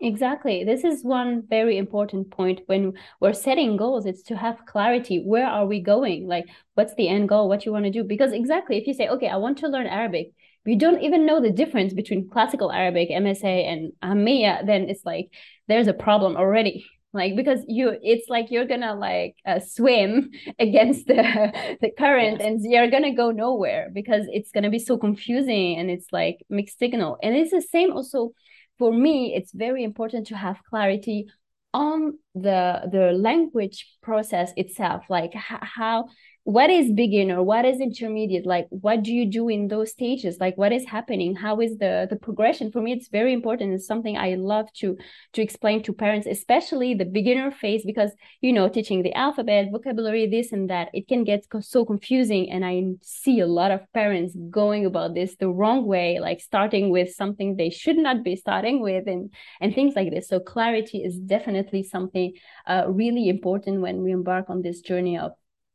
Exactly. 0.00 0.64
This 0.64 0.84
is 0.84 1.04
one 1.04 1.42
very 1.48 1.76
important 1.76 2.30
point 2.30 2.60
when 2.66 2.94
we're 3.20 3.32
setting 3.32 3.76
goals. 3.76 4.06
It's 4.06 4.22
to 4.24 4.36
have 4.36 4.64
clarity. 4.66 5.22
Where 5.24 5.46
are 5.46 5.66
we 5.66 5.80
going? 5.80 6.26
Like, 6.26 6.46
what's 6.74 6.94
the 6.94 7.08
end 7.08 7.28
goal? 7.28 7.48
What 7.48 7.66
you 7.66 7.72
want 7.72 7.84
to 7.84 7.90
do? 7.90 8.04
Because 8.04 8.32
exactly, 8.32 8.78
if 8.78 8.86
you 8.86 8.94
say, 8.94 9.08
okay, 9.08 9.28
I 9.28 9.36
want 9.36 9.58
to 9.58 9.68
learn 9.68 9.86
Arabic, 9.86 10.32
we 10.64 10.76
don't 10.76 11.02
even 11.02 11.26
know 11.26 11.40
the 11.40 11.50
difference 11.50 11.92
between 11.92 12.28
classical 12.28 12.70
Arabic, 12.70 13.10
MSA, 13.10 13.44
and 13.44 13.92
Amiya, 14.02 14.64
then 14.64 14.88
it's 14.88 15.04
like 15.04 15.28
there's 15.68 15.88
a 15.88 15.92
problem 15.92 16.36
already. 16.36 16.84
Like 17.14 17.36
because 17.36 17.60
you, 17.68 17.98
it's 18.02 18.28
like 18.30 18.50
you're 18.50 18.66
gonna 18.66 18.94
like 18.94 19.36
uh, 19.44 19.60
swim 19.60 20.30
against 20.58 21.06
the 21.06 21.76
the 21.80 21.90
current, 21.98 22.38
yes. 22.40 22.46
and 22.46 22.60
you're 22.72 22.90
gonna 22.90 23.14
go 23.14 23.30
nowhere 23.30 23.90
because 23.92 24.26
it's 24.30 24.50
gonna 24.50 24.70
be 24.70 24.78
so 24.78 24.96
confusing 24.96 25.78
and 25.78 25.90
it's 25.90 26.06
like 26.12 26.38
mixed 26.48 26.78
signal. 26.78 27.18
And 27.22 27.36
it's 27.36 27.50
the 27.50 27.60
same 27.60 27.92
also 27.92 28.32
for 28.78 28.92
me. 28.92 29.34
It's 29.34 29.52
very 29.52 29.84
important 29.84 30.28
to 30.28 30.36
have 30.36 30.62
clarity 30.68 31.26
on 31.74 32.18
the 32.34 32.88
the 32.90 33.12
language 33.12 33.86
process 34.02 34.52
itself, 34.56 35.04
like 35.08 35.32
how 35.34 36.06
what 36.44 36.70
is 36.70 36.90
beginner? 36.90 37.40
What 37.40 37.64
is 37.64 37.80
intermediate? 37.80 38.44
Like 38.46 38.66
what 38.70 39.04
do 39.04 39.12
you 39.12 39.26
do 39.26 39.48
in 39.48 39.68
those 39.68 39.92
stages? 39.92 40.38
Like 40.40 40.58
what 40.58 40.72
is 40.72 40.84
happening? 40.84 41.36
How 41.36 41.60
is 41.60 41.78
the 41.78 42.08
the 42.10 42.16
progression? 42.16 42.72
For 42.72 42.80
me 42.82 42.92
it's 42.92 43.08
very 43.08 43.32
important. 43.32 43.72
It's 43.74 43.86
something 43.86 44.16
i 44.16 44.34
love 44.34 44.66
to 44.78 44.96
to 45.34 45.42
explain 45.42 45.84
to 45.84 45.92
parents 45.92 46.26
especially 46.26 46.94
the 46.94 47.04
beginner 47.04 47.52
phase 47.52 47.84
because 47.84 48.10
you 48.40 48.52
know 48.52 48.68
teaching 48.68 49.02
the 49.02 49.14
alphabet 49.14 49.68
vocabulary 49.70 50.26
this 50.26 50.50
and 50.50 50.68
that 50.68 50.88
it 50.92 51.06
can 51.06 51.22
get 51.22 51.46
so 51.60 51.84
confusing. 51.84 52.50
And 52.50 52.64
i 52.64 52.82
see 53.02 53.38
a 53.38 53.46
lot 53.46 53.70
of 53.70 53.80
parents 53.92 54.34
going 54.50 54.84
about 54.84 55.14
this 55.14 55.36
the 55.36 55.48
wrong 55.48 55.86
way 55.86 56.18
like 56.18 56.40
starting 56.40 56.90
with 56.90 57.14
something 57.14 57.54
they 57.54 57.70
should 57.70 57.96
not 57.96 58.24
be 58.24 58.34
starting 58.34 58.80
with 58.80 59.06
and 59.06 59.32
and 59.60 59.72
things 59.74 59.94
like 59.94 60.10
this. 60.10 60.28
So 60.28 60.40
clarity 60.40 61.04
is 61.04 61.18
definitely 61.18 61.84
something 61.84 62.32
uh, 62.66 62.86
really 62.88 63.28
important 63.28 63.80
when 63.80 64.02
we 64.02 64.10
embark 64.10 64.50
on 64.50 64.62
this 64.62 64.80
journey 64.80 65.18
of 65.18 65.32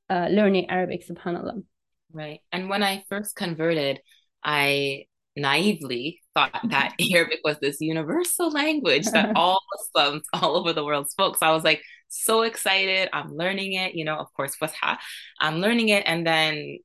uh, 0.09 0.27
learning 0.29 0.69
Arabic, 0.69 1.07
subhanAllah. 1.07 1.63
Right. 2.11 2.39
And 2.51 2.69
when 2.69 2.83
I 2.83 3.03
first 3.09 3.35
converted, 3.35 3.99
I 4.43 5.05
naively 5.35 6.21
thought 6.33 6.59
that 6.69 6.95
Arabic 7.13 7.39
was 7.43 7.59
this 7.59 7.77
universal 7.79 8.49
language 8.49 9.05
that 9.07 9.31
all 9.35 9.61
Muslims 9.75 10.23
all 10.33 10.57
over 10.57 10.73
the 10.73 10.83
world 10.83 11.09
spoke. 11.09 11.37
So 11.37 11.45
I 11.45 11.51
was 11.51 11.63
like 11.63 11.81
so 12.09 12.41
excited. 12.41 13.09
I'm 13.13 13.33
learning 13.33 13.73
it, 13.73 13.93
you 13.95 14.05
know, 14.05 14.15
of 14.15 14.31
course, 14.33 14.55
Fusha. 14.55 14.97
I'm 15.39 15.57
learning 15.57 15.89
it. 15.89 16.03
And 16.05 16.25
then 16.25 16.79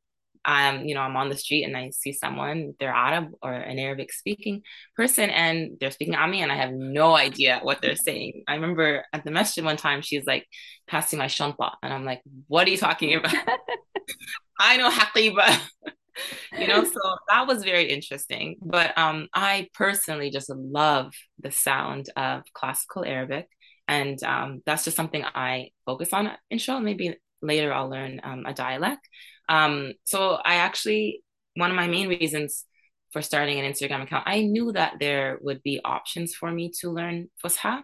you 0.86 0.94
know, 0.94 1.00
I'm 1.00 1.16
on 1.16 1.28
the 1.28 1.36
street 1.36 1.64
and 1.64 1.76
I 1.76 1.90
see 1.90 2.12
someone, 2.12 2.74
they're 2.80 2.92
Arab 2.92 3.32
or 3.42 3.52
an 3.52 3.78
Arabic 3.78 4.12
speaking 4.12 4.62
person, 4.96 5.30
and 5.30 5.76
they're 5.80 5.90
speaking 5.90 6.14
Ami, 6.14 6.42
and 6.42 6.50
I 6.50 6.56
have 6.56 6.72
no 6.72 7.14
idea 7.14 7.60
what 7.62 7.80
they're 7.80 7.96
saying. 7.96 8.44
I 8.48 8.54
remember 8.54 9.04
at 9.12 9.24
the 9.24 9.30
masjid 9.30 9.64
one 9.64 9.76
time, 9.76 10.02
she's 10.02 10.26
like 10.26 10.46
passing 10.86 11.18
my 11.18 11.28
shanta, 11.28 11.72
and 11.82 11.92
I'm 11.92 12.04
like, 12.04 12.22
what 12.48 12.66
are 12.66 12.70
you 12.70 12.78
talking 12.78 13.14
about? 13.14 13.34
I 14.58 14.76
know 14.76 14.90
haqiba. 14.90 15.58
you 16.58 16.66
know, 16.66 16.84
so 16.84 17.00
that 17.28 17.46
was 17.46 17.64
very 17.64 17.88
interesting. 17.90 18.56
But 18.60 18.96
um, 18.98 19.28
I 19.34 19.68
personally 19.74 20.30
just 20.30 20.50
love 20.50 21.12
the 21.38 21.50
sound 21.50 22.06
of 22.16 22.42
classical 22.52 23.04
Arabic. 23.04 23.48
And 23.88 24.22
um, 24.22 24.62
that's 24.64 24.84
just 24.84 24.96
something 24.96 25.24
I 25.24 25.70
focus 25.86 26.12
on. 26.12 26.30
Inshallah, 26.50 26.82
maybe 26.82 27.16
later 27.42 27.72
I'll 27.72 27.90
learn 27.90 28.20
um, 28.22 28.44
a 28.46 28.54
dialect. 28.54 29.08
Um, 29.52 29.92
so 30.04 30.38
I 30.42 30.54
actually, 30.54 31.22
one 31.56 31.70
of 31.70 31.76
my 31.76 31.86
main 31.86 32.08
reasons 32.08 32.64
for 33.12 33.20
starting 33.20 33.60
an 33.60 33.70
Instagram 33.70 34.02
account, 34.02 34.24
I 34.26 34.40
knew 34.40 34.72
that 34.72 34.94
there 34.98 35.38
would 35.42 35.62
be 35.62 35.80
options 35.84 36.34
for 36.34 36.50
me 36.50 36.72
to 36.80 36.90
learn 36.90 37.28
Fusha. 37.44 37.82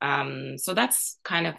Um, 0.00 0.58
so 0.58 0.74
that's 0.74 1.18
kind 1.24 1.48
of 1.48 1.54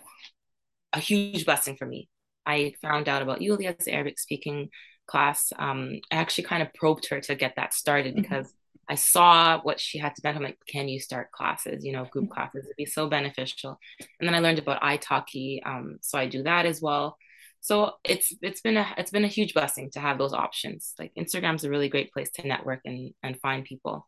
a 0.93 0.99
huge 0.99 1.43
blessing 1.43 1.75
for 1.75 1.85
me. 1.85 2.07
I 2.45 2.73
found 2.81 3.09
out 3.09 3.21
about 3.21 3.41
Yulia's 3.41 3.85
Arabic 3.85 4.17
speaking 4.17 4.69
class. 5.07 5.51
Um, 5.59 5.99
I 6.09 6.15
actually 6.15 6.45
kind 6.45 6.63
of 6.63 6.73
probed 6.73 7.09
her 7.09 7.19
to 7.19 7.35
get 7.35 7.57
that 7.57 7.73
started 7.73 8.13
mm-hmm. 8.13 8.21
because 8.21 8.53
I 8.87 8.95
saw 8.95 9.59
what 9.61 9.81
she 9.81 9.97
had 9.97 10.15
to 10.15 10.21
do. 10.21 10.29
I'm 10.29 10.41
like, 10.41 10.57
can 10.67 10.87
you 10.87 11.01
start 11.01 11.33
classes, 11.33 11.83
you 11.83 11.91
know, 11.91 12.05
group 12.05 12.25
mm-hmm. 12.25 12.33
classes? 12.33 12.63
It'd 12.63 12.77
be 12.77 12.85
so 12.85 13.07
beneficial. 13.09 13.77
And 14.19 14.27
then 14.27 14.35
I 14.35 14.39
learned 14.39 14.59
about 14.59 14.81
italki. 14.81 15.59
Um, 15.65 15.97
so 16.01 16.17
I 16.17 16.27
do 16.27 16.43
that 16.43 16.65
as 16.65 16.81
well. 16.81 17.17
So 17.61 17.93
it's 18.03 18.33
it's 18.41 18.61
been 18.61 18.77
a 18.77 18.93
it's 18.97 19.11
been 19.11 19.25
a 19.25 19.27
huge 19.29 19.53
blessing 19.53 19.89
to 19.91 19.99
have 19.99 20.17
those 20.17 20.33
options. 20.33 20.93
Like 20.97 21.11
Instagram's 21.17 21.63
a 21.63 21.69
really 21.69 21.89
great 21.89 22.11
place 22.11 22.29
to 22.35 22.47
network 22.47 22.81
and 22.85 23.11
and 23.23 23.39
find 23.39 23.65
people. 23.65 24.07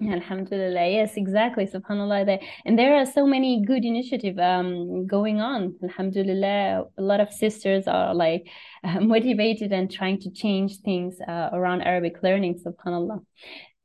Alhamdulillah. 0.00 0.88
Yes, 0.88 1.16
exactly. 1.16 1.66
Subhanallah. 1.66 2.38
And 2.64 2.78
there 2.78 2.96
are 2.96 3.06
so 3.06 3.26
many 3.26 3.64
good 3.64 3.84
initiative 3.84 4.38
um, 4.38 5.06
going 5.06 5.40
on. 5.40 5.74
Alhamdulillah. 5.82 6.84
A 6.98 7.02
lot 7.02 7.20
of 7.20 7.32
sisters 7.32 7.88
are 7.88 8.14
like 8.14 8.46
uh, 8.84 9.00
motivated 9.14 9.72
and 9.72 9.90
trying 9.90 10.20
to 10.20 10.30
change 10.30 10.80
things 10.84 11.16
uh, 11.26 11.50
around 11.52 11.82
Arabic 11.82 12.22
learning. 12.22 12.60
Subhanallah. 12.64 13.24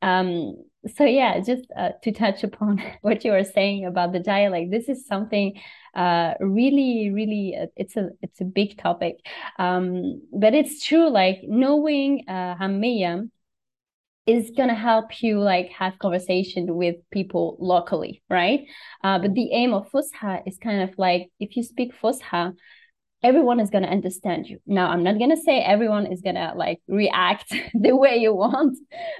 Um, 0.03 0.57
so 0.95 1.05
yeah, 1.05 1.39
just 1.39 1.65
uh, 1.77 1.91
to 2.03 2.11
touch 2.11 2.43
upon 2.43 2.83
what 3.01 3.23
you 3.23 3.31
were 3.31 3.43
saying 3.43 3.85
about 3.85 4.11
the 4.11 4.19
dialect, 4.19 4.69
this 4.69 4.89
is 4.89 5.07
something 5.07 5.59
uh, 5.95 6.33
really, 6.39 7.11
really, 7.11 7.55
uh, 7.59 7.67
it's 7.75 7.95
a 7.95 8.09
it's 8.21 8.41
a 8.41 8.45
big 8.45 8.77
topic. 8.77 9.17
Um, 9.57 10.21
but 10.31 10.53
it's 10.53 10.83
true. 10.85 11.09
Like 11.09 11.39
knowing 11.43 12.27
uh, 12.27 12.55
is 14.25 14.51
gonna 14.55 14.73
help 14.75 15.21
you 15.21 15.39
like 15.39 15.69
have 15.69 15.99
conversation 15.99 16.75
with 16.75 16.95
people 17.11 17.57
locally, 17.59 18.23
right? 18.29 18.61
Uh, 19.03 19.19
but 19.19 19.33
the 19.33 19.51
aim 19.51 19.73
of 19.73 19.89
Fusha 19.91 20.41
is 20.45 20.57
kind 20.57 20.81
of 20.81 20.97
like 20.97 21.29
if 21.39 21.57
you 21.57 21.63
speak 21.63 21.93
Fusha, 22.01 22.53
everyone 23.23 23.59
is 23.59 23.69
going 23.69 23.83
to 23.83 23.89
understand 23.89 24.47
you. 24.47 24.59
Now 24.65 24.89
i'm 24.89 25.03
not 25.03 25.17
going 25.17 25.29
to 25.29 25.37
say 25.37 25.59
everyone 25.59 26.05
is 26.05 26.21
going 26.21 26.35
to 26.35 26.53
like 26.55 26.81
react 26.87 27.53
the 27.73 27.95
way 27.95 28.17
you 28.17 28.33
want 28.33 28.77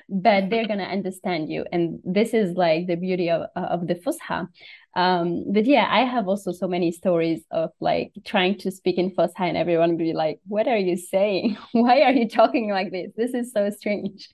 but 0.10 0.50
they're 0.50 0.68
going 0.68 0.80
to 0.80 0.86
understand 0.86 1.50
you. 1.50 1.66
And 1.72 2.00
this 2.04 2.34
is 2.34 2.56
like 2.56 2.88
the 2.88 2.96
beauty 2.96 3.30
of, 3.30 3.48
of 3.56 3.88
the 3.88 3.96
fusha 3.96 4.48
um, 4.96 5.46
but 5.52 5.66
yeah, 5.66 5.88
I 5.90 6.02
have 6.02 6.28
also 6.28 6.52
so 6.52 6.68
many 6.68 6.92
stories 6.92 7.44
of 7.50 7.72
like 7.80 8.12
trying 8.26 8.60
to 8.60 8.70
speak 8.70 9.00
in 9.00 9.10
Fusha 9.16 9.40
and 9.40 9.58
everyone 9.58 9.98
be 9.98 10.14
like, 10.14 10.40
"What 10.48 10.68
are 10.68 10.78
you 10.78 10.98
saying? 10.98 11.58
Why 11.72 12.02
are 12.02 12.12
you 12.12 12.30
talking 12.30 12.70
like 12.70 12.92
this? 12.92 13.12
This 13.18 13.34
is 13.34 13.52
so 13.52 13.72
strange." 13.72 14.30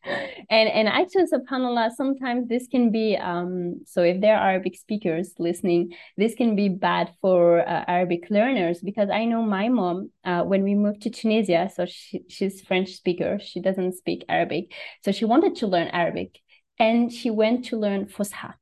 And 0.50 0.68
and 0.70 0.90
actually, 0.90 1.26
Subhanallah, 1.26 1.92
sometimes 1.92 2.50
this 2.50 2.68
can 2.68 2.92
be 2.92 3.16
um. 3.16 3.82
So 3.86 4.04
if 4.04 4.20
there 4.20 4.36
are 4.36 4.50
Arabic 4.50 4.76
speakers 4.76 5.34
listening, 5.40 5.94
this 6.18 6.36
can 6.36 6.58
be 6.58 6.68
bad 6.68 7.14
for 7.22 7.62
uh, 7.62 7.86
Arabic 7.88 8.30
learners 8.30 8.82
because 8.82 9.10
I 9.10 9.24
know 9.26 9.42
my 9.44 9.70
mom 9.70 10.12
uh, 10.26 10.44
when 10.44 10.64
we 10.64 10.76
moved 10.76 11.04
to 11.04 11.10
Tunisia, 11.10 11.70
so 11.74 11.86
she, 11.86 12.24
she's 12.28 12.62
French 12.62 12.90
speaker. 12.90 13.40
She 13.42 13.62
doesn't 13.62 13.94
speak 13.94 14.26
Arabic, 14.28 14.74
so 15.06 15.14
she 15.14 15.24
wanted 15.24 15.56
to 15.58 15.68
learn 15.68 15.88
Arabic, 15.88 16.38
and 16.78 17.14
she 17.14 17.30
went 17.30 17.66
to 17.66 17.78
learn 17.78 18.08
Fusha 18.08 18.56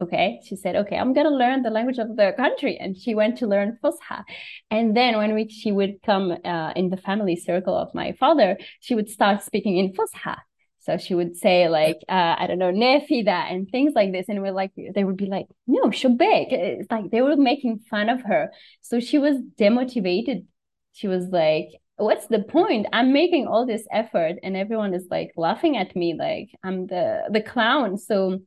okay? 0.00 0.40
She 0.44 0.56
said 0.56 0.76
okay 0.76 0.96
i'm 0.96 1.12
going 1.12 1.26
to 1.26 1.34
learn 1.34 1.62
the 1.62 1.70
language 1.70 1.98
of 1.98 2.16
the 2.16 2.32
country. 2.36 2.76
And 2.78 2.96
she 2.96 3.14
went 3.14 3.38
to 3.38 3.46
learn 3.46 3.78
fusha. 3.82 4.24
And 4.70 4.96
then 4.96 5.16
when 5.16 5.34
we, 5.34 5.48
she 5.48 5.72
would 5.72 6.02
come 6.04 6.36
uh, 6.44 6.72
in 6.76 6.90
the 6.90 6.96
family 6.96 7.36
circle 7.36 7.76
of 7.76 7.94
my 7.94 8.12
father 8.18 8.58
she 8.80 8.94
would 8.94 9.08
start 9.08 9.42
speaking 9.42 9.76
in 9.76 9.92
fusha. 9.92 10.38
So 10.80 10.96
she 10.96 11.14
would 11.14 11.36
say 11.36 11.68
like 11.68 11.98
uh, 12.08 12.36
i 12.38 12.46
don't 12.46 12.58
know 12.58 12.72
nefida 12.72 13.50
and 13.50 13.68
things 13.70 13.92
like 13.94 14.12
this. 14.12 14.26
And 14.28 14.40
we're 14.42 14.52
like 14.52 14.72
they 14.94 15.04
would 15.04 15.16
be 15.16 15.26
like 15.26 15.46
no 15.66 15.84
shubek 15.84 16.52
it's 16.52 16.90
like 16.90 17.10
they 17.10 17.22
were 17.22 17.36
making 17.36 17.80
fun 17.90 18.08
of 18.08 18.22
her. 18.22 18.50
So 18.80 19.00
she 19.00 19.18
was 19.18 19.36
demotivated. 19.58 20.46
She 20.92 21.08
was 21.08 21.26
like 21.28 21.68
what's 21.96 22.28
the 22.28 22.42
point? 22.42 22.86
I'm 22.94 23.12
making 23.12 23.46
all 23.46 23.66
this 23.66 23.86
effort. 23.92 24.36
And 24.42 24.56
everyone 24.56 24.94
is 24.94 25.06
like 25.10 25.32
laughing 25.36 25.76
at 25.76 25.94
me 25.94 26.14
like 26.18 26.48
i'm 26.64 26.86
the 26.86 27.24
the 27.30 27.42
clown. 27.42 27.98
So 27.98 28.40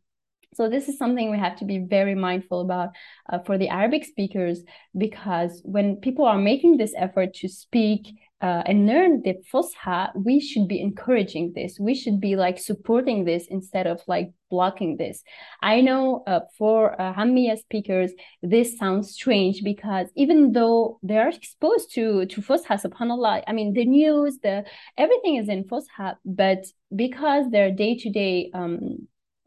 so 0.56 0.70
this 0.70 0.88
is 0.88 0.98
something 0.98 1.32
we 1.32 1.38
have 1.38 1.58
to 1.58 1.66
be 1.66 1.80
very 1.80 2.16
mindful 2.16 2.62
about 2.62 2.89
uh, 3.32 3.39
for 3.39 3.58
the 3.58 3.70
Arabic 3.70 4.06
speakers 4.06 4.62
because 4.98 5.62
when 5.63 5.98
people 5.98 6.26
are 6.26 6.38
making 6.38 6.78
this 6.78 6.94
effort 6.98 7.34
to 7.36 7.48
speak 7.48 8.08
uh, 8.44 8.62
and 8.66 8.86
learn 8.86 9.22
the 9.24 9.36
Fusha, 9.52 10.12
we 10.16 10.42
should 10.42 10.68
be 10.68 10.82
encouraging 10.82 11.54
this. 11.56 11.80
We 11.80 11.96
should 11.96 12.20
be 12.20 12.36
like 12.36 12.60
supporting 12.60 13.24
this 13.24 13.48
instead 13.48 13.88
of 13.88 14.02
like 14.06 14.34
blocking 14.50 14.98
this. 14.98 15.24
I 15.62 15.80
know 15.80 16.24
uh, 16.28 16.42
for 16.58 17.00
uh, 17.00 17.13
Amiya 17.13 17.58
speakers, 17.58 18.12
this 18.42 18.78
sounds 18.78 19.12
strange 19.12 19.63
because 19.63 20.10
even 20.18 20.52
though 20.52 21.00
they 21.02 21.18
are 21.18 21.30
exposed 21.30 21.94
to 21.94 22.26
to 22.26 22.42
Fusha, 22.42 22.76
subhanallah, 22.86 23.44
I 23.48 23.54
mean 23.54 23.72
the 23.74 23.86
news, 23.86 24.39
the 24.44 24.66
everything 24.98 25.38
is 25.38 25.48
in 25.48 25.63
Fusha, 25.63 26.18
but 26.26 26.66
because 26.94 27.50
their 27.50 27.72
day 27.72 27.96
to 27.96 28.10
day 28.10 28.52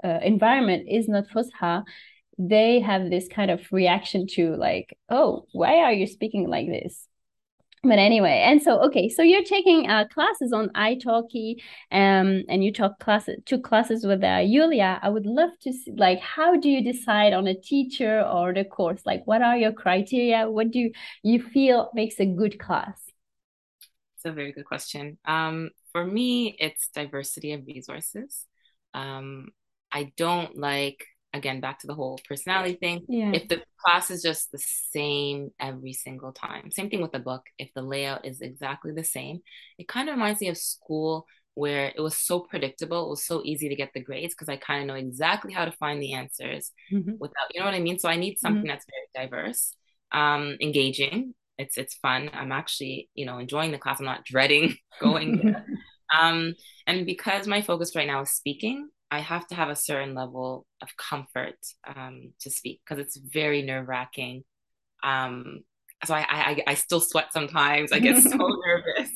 uh, 0.07 0.21
environment 0.23 0.87
is 0.89 1.09
not 1.09 1.25
Fusha, 1.29 1.85
they 2.39 2.81
have 2.81 3.11
this 3.11 3.29
kind 3.29 3.51
of 3.51 3.61
reaction 3.73 4.27
to 4.29 4.57
like, 4.57 4.97
oh, 5.09 5.47
why 5.53 5.79
are 5.79 5.93
you 5.93 6.07
speaking 6.07 6.49
like 6.49 6.69
this? 6.69 7.09
But 7.83 7.99
anyway, 7.99 8.43
and 8.45 8.61
so 8.61 8.83
okay, 8.87 9.09
so 9.09 9.23
you're 9.23 9.45
taking 9.45 9.89
uh, 9.89 10.07
classes 10.13 10.53
on 10.53 10.71
italki, 10.71 11.57
um, 11.93 12.43
and 12.49 12.65
you 12.65 12.73
talk 12.73 12.99
classes, 12.99 13.37
two 13.45 13.61
classes 13.61 14.05
with 14.05 14.25
uh, 14.25 14.43
Yulia. 14.45 14.99
I 15.01 15.09
would 15.09 15.27
love 15.27 15.51
to 15.63 15.73
see, 15.73 15.93
like, 15.97 16.19
how 16.19 16.57
do 16.57 16.69
you 16.69 16.83
decide 16.83 17.33
on 17.33 17.47
a 17.47 17.55
teacher 17.55 18.23
or 18.23 18.53
the 18.53 18.65
course? 18.65 19.03
Like, 19.07 19.23
what 19.27 19.41
are 19.41 19.57
your 19.57 19.73
criteria? 19.73 20.51
What 20.51 20.73
do 20.73 20.81
you, 20.81 20.93
you 21.23 21.41
feel 21.41 21.91
makes 21.95 22.19
a 22.19 22.27
good 22.27 22.59
class? 22.59 23.01
It's 24.17 24.25
a 24.25 24.33
very 24.33 24.53
good 24.53 24.65
question. 24.65 25.19
Um, 25.25 25.71
for 25.93 26.05
me, 26.05 26.57
it's 26.59 26.89
diversity 26.89 27.53
of 27.53 27.67
resources. 27.67 28.47
Um, 28.95 29.51
I 29.93 30.13
don't 30.17 30.57
like 30.57 31.05
again 31.33 31.61
back 31.61 31.81
to 31.81 31.87
the 31.87 31.95
whole 31.95 32.19
personality 32.29 32.75
thing. 32.75 33.05
Yeah. 33.09 33.33
If 33.33 33.49
the 33.49 33.63
class 33.85 34.11
is 34.11 34.23
just 34.23 34.51
the 34.53 34.59
same 34.59 35.51
every 35.61 35.93
single 35.93 36.33
time, 36.33 36.71
same 36.71 36.91
thing 36.91 37.03
with 37.03 37.13
the 37.13 37.19
book. 37.19 37.43
If 37.59 37.71
the 37.75 37.83
layout 37.83 38.25
is 38.25 38.41
exactly 38.41 38.93
the 38.93 39.05
same, 39.05 39.41
it 39.79 39.89
kind 39.89 40.09
of 40.09 40.15
reminds 40.15 40.41
me 40.41 40.49
of 40.49 40.57
school 40.57 41.27
where 41.55 41.91
it 41.97 42.01
was 42.01 42.19
so 42.19 42.41
predictable. 42.41 43.07
It 43.07 43.11
was 43.11 43.27
so 43.27 43.43
easy 43.45 43.69
to 43.71 43.77
get 43.77 43.91
the 43.95 44.03
grades 44.03 44.35
because 44.35 44.51
I 44.51 44.57
kind 44.57 44.83
of 44.83 44.87
know 44.89 44.95
exactly 44.95 45.55
how 45.55 45.65
to 45.65 45.73
find 45.73 46.03
the 46.03 46.13
answers 46.13 46.71
mm-hmm. 46.93 47.13
without, 47.19 47.47
you 47.55 47.61
know 47.61 47.67
what 47.67 47.75
I 47.75 47.81
mean? 47.81 47.99
So 47.99 48.11
I 48.11 48.17
need 48.17 48.39
something 48.39 48.63
mm-hmm. 48.63 48.69
that's 48.69 48.85
very 49.15 49.27
diverse, 49.27 49.75
um, 50.13 50.57
engaging. 50.61 51.35
It's 51.59 51.79
it's 51.79 51.95
fun. 51.95 52.29
I'm 52.35 52.53
actually, 52.53 53.09
you 53.15 53.25
know, 53.25 53.39
enjoying 53.39 53.73
the 53.73 53.79
class. 53.79 54.01
I'm 54.01 54.05
not 54.05 54.27
dreading 54.27 54.77
going 55.01 55.39
there. 55.39 55.67
um, 56.19 56.55
and 56.87 57.07
because 57.07 57.47
my 57.47 57.63
focus 57.63 57.97
right 57.97 58.07
now 58.07 58.21
is 58.21 58.33
speaking, 58.33 58.91
I 59.11 59.21
have 59.21 59.47
to 59.49 59.55
have 59.55 59.69
a 59.69 59.77
certain 59.77 60.15
level 60.15 60.67
of 60.83 60.89
comfort 60.97 61.59
um, 61.87 62.33
to 62.41 62.51
speak 62.51 62.81
because 62.85 63.03
it's 63.03 63.17
very 63.17 63.63
nerve 63.63 63.89
wracking. 63.89 64.45
Um, 65.03 65.61
so 66.05 66.15
I, 66.15 66.27
I, 66.29 66.63
I 66.67 66.75
still 66.75 67.01
sweat 67.01 67.33
sometimes. 67.33 67.93
I 67.93 68.01
get 68.01 68.23
so 68.23 68.37
nervous. 68.37 69.11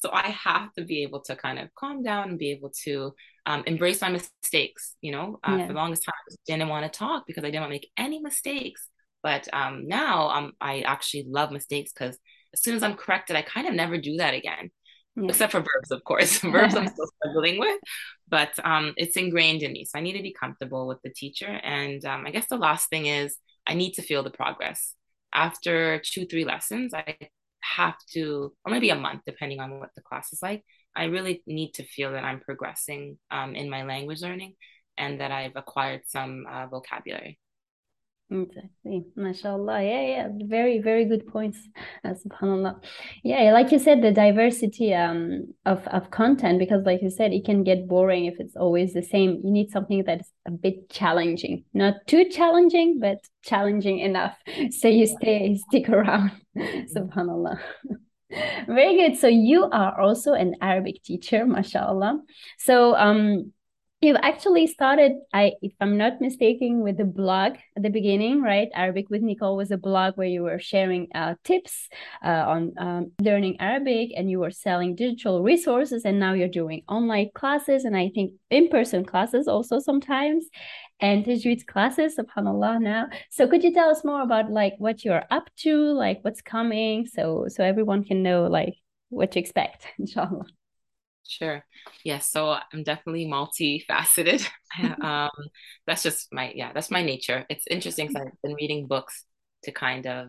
So 0.00 0.10
I 0.12 0.28
have 0.28 0.72
to 0.74 0.84
be 0.84 1.02
able 1.02 1.20
to 1.22 1.36
kind 1.36 1.58
of 1.58 1.74
calm 1.74 2.02
down 2.02 2.30
and 2.30 2.38
be 2.38 2.52
able 2.52 2.70
to 2.84 3.14
um, 3.46 3.64
embrace 3.66 4.00
my 4.00 4.10
mistakes. 4.10 4.96
You 5.00 5.12
know, 5.12 5.40
uh, 5.46 5.56
yeah. 5.56 5.66
for 5.66 5.72
the 5.72 5.78
longest 5.78 6.04
time, 6.04 6.14
I 6.30 6.34
didn't 6.46 6.68
want 6.68 6.90
to 6.90 6.98
talk 6.98 7.24
because 7.26 7.44
I 7.44 7.48
didn't 7.48 7.62
want 7.62 7.70
to 7.70 7.74
make 7.74 7.90
any 7.96 8.20
mistakes. 8.20 8.88
But 9.22 9.48
um, 9.52 9.86
now 9.88 10.28
um, 10.30 10.52
I 10.60 10.80
actually 10.80 11.26
love 11.28 11.50
mistakes 11.50 11.92
because 11.92 12.18
as 12.54 12.62
soon 12.62 12.76
as 12.76 12.82
I'm 12.82 12.94
corrected, 12.94 13.36
I 13.36 13.42
kind 13.42 13.68
of 13.68 13.74
never 13.74 13.98
do 13.98 14.16
that 14.16 14.34
again 14.34 14.70
yeah. 15.16 15.28
except 15.28 15.52
for 15.52 15.60
verbs, 15.60 15.90
of 15.90 16.04
course. 16.04 16.38
verbs 16.42 16.74
I'm 16.74 16.88
still 16.88 17.08
struggling 17.22 17.58
with, 17.58 17.80
but 18.28 18.52
um, 18.64 18.94
it's 18.96 19.16
ingrained 19.16 19.62
in 19.62 19.72
me. 19.72 19.84
So 19.84 19.98
I 19.98 20.02
need 20.02 20.16
to 20.16 20.22
be 20.22 20.32
comfortable 20.32 20.86
with 20.86 21.00
the 21.02 21.10
teacher. 21.10 21.46
And 21.46 22.04
um, 22.04 22.26
I 22.26 22.30
guess 22.30 22.46
the 22.48 22.56
last 22.56 22.88
thing 22.88 23.06
is 23.06 23.36
I 23.66 23.74
need 23.74 23.92
to 23.94 24.02
feel 24.02 24.22
the 24.22 24.30
progress. 24.30 24.94
After 25.34 26.00
two, 26.00 26.26
three 26.26 26.44
lessons, 26.44 26.92
I 26.92 27.16
have 27.62 27.96
to, 28.12 28.52
or 28.64 28.72
maybe 28.72 28.90
a 28.90 28.96
month, 28.96 29.22
depending 29.26 29.60
on 29.60 29.78
what 29.78 29.90
the 29.94 30.02
class 30.02 30.32
is 30.32 30.42
like. 30.42 30.64
I 30.94 31.04
really 31.04 31.42
need 31.46 31.72
to 31.74 31.84
feel 31.84 32.12
that 32.12 32.24
I'm 32.24 32.40
progressing 32.40 33.18
um, 33.30 33.54
in 33.54 33.70
my 33.70 33.84
language 33.84 34.20
learning 34.20 34.54
and 34.98 35.20
that 35.20 35.30
I've 35.30 35.56
acquired 35.56 36.02
some 36.06 36.44
uh, 36.50 36.66
vocabulary. 36.66 37.38
Exactly. 38.32 39.04
MashaAllah. 39.16 39.82
Yeah, 39.86 40.06
yeah. 40.06 40.28
Very, 40.46 40.78
very 40.78 41.04
good 41.04 41.26
points. 41.26 41.58
Uh, 42.02 42.14
SubhanAllah. 42.14 42.82
Yeah, 43.22 43.52
like 43.52 43.70
you 43.72 43.78
said, 43.78 44.00
the 44.00 44.10
diversity 44.10 44.94
um 44.94 45.52
of, 45.66 45.86
of 45.88 46.10
content, 46.10 46.58
because 46.58 46.82
like 46.86 47.02
you 47.02 47.10
said, 47.10 47.32
it 47.32 47.44
can 47.44 47.62
get 47.62 47.86
boring 47.86 48.24
if 48.24 48.40
it's 48.40 48.56
always 48.56 48.94
the 48.94 49.02
same. 49.02 49.40
You 49.44 49.50
need 49.50 49.70
something 49.70 50.02
that's 50.04 50.30
a 50.46 50.50
bit 50.50 50.88
challenging. 50.88 51.64
Not 51.74 52.06
too 52.06 52.24
challenging, 52.30 53.00
but 53.00 53.18
challenging 53.42 53.98
enough. 53.98 54.36
So 54.70 54.88
you 54.88 55.06
stay 55.06 55.54
stick 55.68 55.88
around. 55.90 56.32
SubhanAllah. 56.56 57.58
Very 58.66 58.96
good. 58.96 59.18
So 59.18 59.28
you 59.28 59.68
are 59.70 60.00
also 60.00 60.32
an 60.32 60.54
Arabic 60.62 61.02
teacher, 61.02 61.44
mashallah. 61.44 62.20
So 62.58 62.96
um 62.96 63.52
You've 64.02 64.18
actually 64.20 64.66
started, 64.66 65.12
I, 65.32 65.52
if 65.62 65.74
I'm 65.80 65.96
not 65.96 66.20
mistaken, 66.20 66.80
with 66.80 66.96
the 66.96 67.04
blog 67.04 67.52
at 67.76 67.84
the 67.84 67.88
beginning, 67.88 68.42
right? 68.42 68.68
Arabic 68.74 69.08
with 69.10 69.22
Nicole 69.22 69.56
was 69.56 69.70
a 69.70 69.76
blog 69.76 70.16
where 70.16 70.26
you 70.26 70.42
were 70.42 70.58
sharing 70.58 71.06
uh, 71.14 71.36
tips 71.44 71.88
uh, 72.24 72.44
on 72.48 72.72
um, 72.78 73.12
learning 73.20 73.60
Arabic 73.60 74.10
and 74.16 74.28
you 74.28 74.40
were 74.40 74.50
selling 74.50 74.96
digital 74.96 75.44
resources. 75.44 76.04
And 76.04 76.18
now 76.18 76.32
you're 76.32 76.48
doing 76.48 76.82
online 76.88 77.30
classes 77.32 77.84
and 77.84 77.96
I 77.96 78.10
think 78.12 78.32
in 78.50 78.68
person 78.70 79.04
classes 79.04 79.46
also 79.46 79.78
sometimes 79.78 80.46
and 80.98 81.24
Tajweed 81.24 81.64
classes, 81.68 82.16
subhanAllah 82.16 82.82
now. 82.82 83.06
So 83.30 83.46
could 83.46 83.62
you 83.62 83.72
tell 83.72 83.88
us 83.88 84.04
more 84.04 84.22
about 84.22 84.50
like 84.50 84.74
what 84.78 85.04
you're 85.04 85.22
up 85.30 85.48
to, 85.58 85.76
like 85.92 86.18
what's 86.22 86.42
coming, 86.42 87.06
so 87.06 87.46
so 87.48 87.62
everyone 87.62 88.02
can 88.02 88.24
know 88.24 88.48
like 88.48 88.74
what 89.10 89.30
to 89.32 89.38
expect, 89.38 89.86
inshallah. 90.00 90.46
Sure. 91.28 91.64
Yes. 91.86 91.94
Yeah, 92.04 92.18
so 92.18 92.56
I'm 92.72 92.82
definitely 92.82 93.26
multifaceted. 93.26 94.46
um, 95.02 95.30
that's 95.86 96.02
just 96.02 96.28
my 96.32 96.52
yeah, 96.54 96.72
that's 96.72 96.90
my 96.90 97.02
nature. 97.02 97.44
It's 97.48 97.66
interesting 97.70 98.08
because 98.08 98.26
I've 98.26 98.42
been 98.42 98.54
reading 98.54 98.86
books 98.86 99.24
to 99.64 99.72
kind 99.72 100.06
of 100.06 100.28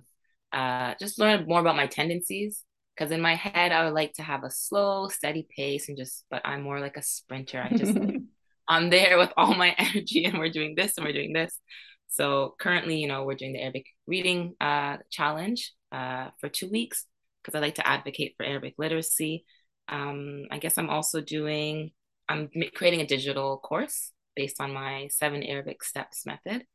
uh, 0.52 0.94
just 1.00 1.20
learn 1.20 1.46
more 1.48 1.60
about 1.60 1.76
my 1.76 1.88
tendencies. 1.88 2.64
Because 2.96 3.12
in 3.12 3.22
my 3.22 3.34
head, 3.34 3.72
I 3.72 3.86
would 3.86 3.96
like 3.96 4.14
to 4.14 4.22
have 4.22 4.44
a 4.44 4.52
slow, 4.52 5.08
steady 5.08 5.48
pace 5.56 5.90
and 5.90 5.98
just, 5.98 6.26
but 6.30 6.44
I'm 6.46 6.62
more 6.62 6.80
like 6.80 6.96
a 6.96 7.02
sprinter. 7.02 7.60
I 7.60 7.76
just 7.76 7.98
I'm 8.68 8.90
there 8.92 9.18
with 9.18 9.32
all 9.36 9.56
my 9.56 9.76
energy, 9.78 10.26
and 10.26 10.38
we're 10.38 10.50
doing 10.52 10.76
this 10.76 10.98
and 10.98 11.06
we're 11.06 11.14
doing 11.14 11.34
this. 11.34 11.60
So 12.08 12.54
currently, 12.60 12.98
you 12.98 13.08
know, 13.08 13.24
we're 13.24 13.34
doing 13.34 13.54
the 13.54 13.62
Arabic 13.62 13.86
reading 14.06 14.54
uh, 14.62 14.98
challenge 15.10 15.74
uh, 15.92 16.30
for 16.40 16.50
two 16.50 16.70
weeks 16.70 17.08
because 17.42 17.58
I 17.58 17.62
like 17.62 17.76
to 17.76 17.88
advocate 17.88 18.36
for 18.38 18.46
Arabic 18.46 18.76
literacy. 18.78 19.46
Um, 19.88 20.46
I 20.52 20.60
guess 20.60 20.78
I'm 20.78 20.90
also 20.90 21.22
doing, 21.22 21.92
I'm 22.30 22.50
creating 22.76 23.02
a 23.02 23.08
digital 23.08 23.58
course 23.58 24.12
based 24.36 24.60
on 24.60 24.74
my 24.74 25.08
seven 25.12 25.44
Arabic 25.44 25.84
steps 25.84 26.26
method. 26.26 26.66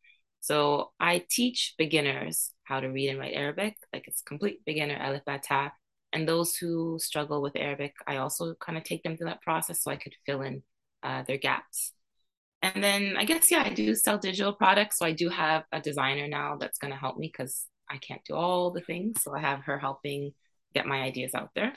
So 0.41 0.93
I 1.01 1.25
teach 1.29 1.75
beginners 1.79 2.53
how 2.65 2.81
to 2.81 2.89
read 2.89 3.09
and 3.09 3.19
write 3.19 3.35
Arabic, 3.35 3.77
like 3.93 4.07
it's 4.07 4.23
complete 4.23 4.65
beginner 4.65 4.97
alif 5.01 5.25
bata. 5.25 5.73
And 6.13 6.27
those 6.27 6.57
who 6.57 6.99
struggle 7.01 7.43
with 7.43 7.57
Arabic, 7.57 7.95
I 8.07 8.17
also 8.17 8.55
kind 8.55 8.79
of 8.79 8.85
take 8.85 9.03
them 9.03 9.17
through 9.17 9.29
that 9.29 9.43
process 9.43 9.83
so 9.83 9.91
I 9.91 9.97
could 9.97 10.15
fill 10.25 10.43
in 10.43 10.63
uh, 11.03 11.25
their 11.25 11.39
gaps. 11.39 11.93
And 12.63 12.83
then 12.83 13.17
I 13.17 13.25
guess, 13.25 13.51
yeah, 13.51 13.63
I 13.65 13.71
do 13.71 13.95
sell 13.95 14.19
digital 14.19 14.53
products. 14.53 14.99
So 14.99 15.07
I 15.07 15.13
do 15.13 15.29
have 15.29 15.65
a 15.71 15.81
designer 15.81 16.27
now 16.29 16.57
that's 16.57 16.79
going 16.79 16.93
to 16.93 16.99
help 16.99 17.19
me 17.19 17.31
because 17.33 17.67
I 17.91 17.99
can't 17.99 18.25
do 18.27 18.35
all 18.35 18.71
the 18.71 18.81
things. 18.81 19.23
So 19.23 19.35
I 19.35 19.41
have 19.41 19.61
her 19.65 19.79
helping 19.79 20.33
get 20.75 20.87
my 20.87 21.03
ideas 21.03 21.35
out 21.35 21.51
there. 21.55 21.73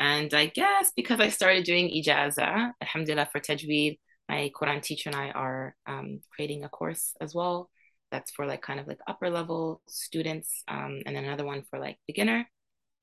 And 0.00 0.32
I 0.32 0.46
guess 0.46 0.92
because 0.96 1.20
I 1.20 1.28
started 1.28 1.64
doing 1.64 1.90
ijaza, 1.90 2.72
alhamdulillah 2.80 3.28
for 3.30 3.38
tajweed, 3.38 3.98
my 4.30 4.50
Quran 4.58 4.82
teacher 4.82 5.10
and 5.10 5.16
I 5.16 5.28
are 5.30 5.76
um, 5.86 6.20
creating 6.34 6.64
a 6.64 6.70
course 6.70 7.14
as 7.20 7.34
well. 7.34 7.68
That's 8.10 8.30
for 8.30 8.46
like 8.46 8.62
kind 8.62 8.80
of 8.80 8.86
like 8.86 8.98
upper 9.06 9.28
level 9.28 9.82
students, 9.88 10.64
um, 10.68 11.02
and 11.04 11.14
then 11.14 11.24
another 11.24 11.44
one 11.44 11.64
for 11.68 11.78
like 11.78 11.98
beginner. 12.06 12.48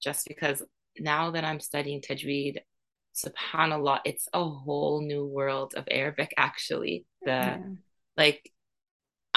Just 0.02 0.28
because 0.28 0.64
now 1.00 1.32
that 1.32 1.46
I'm 1.46 1.60
studying 1.60 2.02
tajweed, 2.02 2.58
subhanallah, 3.16 4.00
it's 4.04 4.28
a 4.34 4.44
whole 4.44 5.02
new 5.02 5.26
world 5.26 5.76
of 5.78 5.88
Arabic. 5.92 6.34
Actually, 6.36 7.06
the 7.22 7.32
yeah. 7.32 7.58
like 8.18 8.52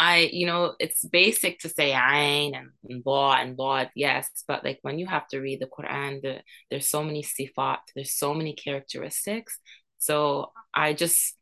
I, 0.03 0.31
you 0.33 0.47
know, 0.47 0.75
it's 0.81 1.05
basic 1.05 1.59
to 1.59 1.69
say 1.69 1.93
ayn 1.93 2.57
and, 2.57 2.71
and 2.89 3.05
ba 3.05 3.37
and 3.39 3.55
bod, 3.55 3.91
yes, 3.95 4.31
but 4.49 4.65
like 4.65 4.79
when 4.81 4.99
you 4.99 5.07
have 5.07 5.29
to 5.29 5.41
read 5.41 5.61
the 5.61 5.67
Quran, 5.67 6.23
the, 6.23 6.41
there's 6.71 6.89
so 6.89 7.05
many 7.05 7.23
sifat, 7.23 7.81
there's 7.95 8.17
so 8.17 8.33
many 8.33 8.55
characteristics. 8.55 9.59
So 9.99 10.53
I 10.73 10.95
just 10.95 11.37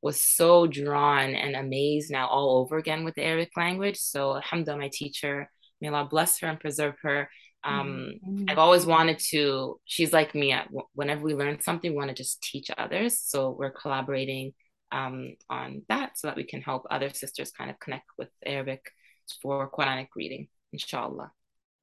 was 0.00 0.20
so 0.20 0.68
drawn 0.68 1.34
and 1.34 1.56
amazed 1.56 2.12
now 2.12 2.28
all 2.28 2.60
over 2.60 2.76
again 2.76 3.04
with 3.04 3.16
the 3.16 3.24
Arabic 3.24 3.50
language. 3.56 3.96
So 3.96 4.36
alhamdulillah, 4.36 4.82
my 4.82 4.90
teacher, 4.92 5.50
may 5.80 5.88
Allah 5.88 6.06
bless 6.08 6.38
her 6.38 6.46
and 6.46 6.60
preserve 6.60 6.94
her. 7.02 7.28
Um, 7.64 8.12
mm-hmm. 8.24 8.44
I've 8.48 8.58
always 8.58 8.86
wanted 8.86 9.18
to, 9.30 9.80
she's 9.86 10.12
like 10.12 10.36
me, 10.36 10.54
whenever 10.92 11.22
we 11.22 11.34
learn 11.34 11.60
something, 11.60 11.90
we 11.90 11.96
want 11.96 12.10
to 12.10 12.22
just 12.22 12.42
teach 12.42 12.70
others. 12.78 13.18
So 13.18 13.50
we're 13.50 13.72
collaborating 13.72 14.54
um, 14.92 15.34
on 15.50 15.82
that 15.88 16.18
so 16.18 16.28
that 16.28 16.36
we 16.36 16.44
can 16.44 16.62
help 16.62 16.86
other 16.90 17.10
sisters 17.10 17.50
kind 17.50 17.70
of 17.70 17.78
connect 17.80 18.06
with 18.18 18.28
Arabic 18.44 18.90
for 19.42 19.70
Quranic 19.70 20.08
reading, 20.16 20.48
inshallah. 20.72 21.32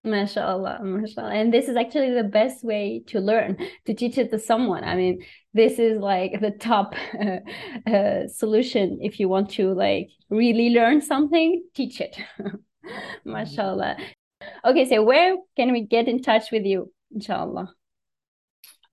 MashaAllah, 0.05 0.81
mashallah. 0.81 1.31
And 1.31 1.53
this 1.53 1.67
is 1.67 1.75
actually 1.75 2.11
the 2.11 2.23
best 2.23 2.63
way 2.63 3.03
to 3.07 3.19
learn, 3.19 3.57
to 3.85 3.93
teach 3.93 4.17
it 4.17 4.31
to 4.31 4.39
someone. 4.39 4.83
I 4.83 4.95
mean, 4.95 5.23
this 5.53 5.77
is 5.77 5.99
like 5.99 6.41
the 6.41 6.51
top 6.51 6.95
uh, 7.19 7.89
uh, 7.89 8.27
solution 8.27 8.99
if 9.01 9.19
you 9.19 9.29
want 9.29 9.51
to 9.51 9.73
like 9.73 10.09
really 10.29 10.71
learn 10.71 11.01
something, 11.01 11.63
teach 11.75 12.01
it. 12.01 12.17
mashallah. 13.25 13.97
Okay, 14.65 14.89
so 14.89 15.03
where 15.03 15.35
can 15.55 15.71
we 15.71 15.81
get 15.81 16.07
in 16.07 16.21
touch 16.21 16.51
with 16.51 16.65
you, 16.65 16.91
inshallah? 17.13 17.71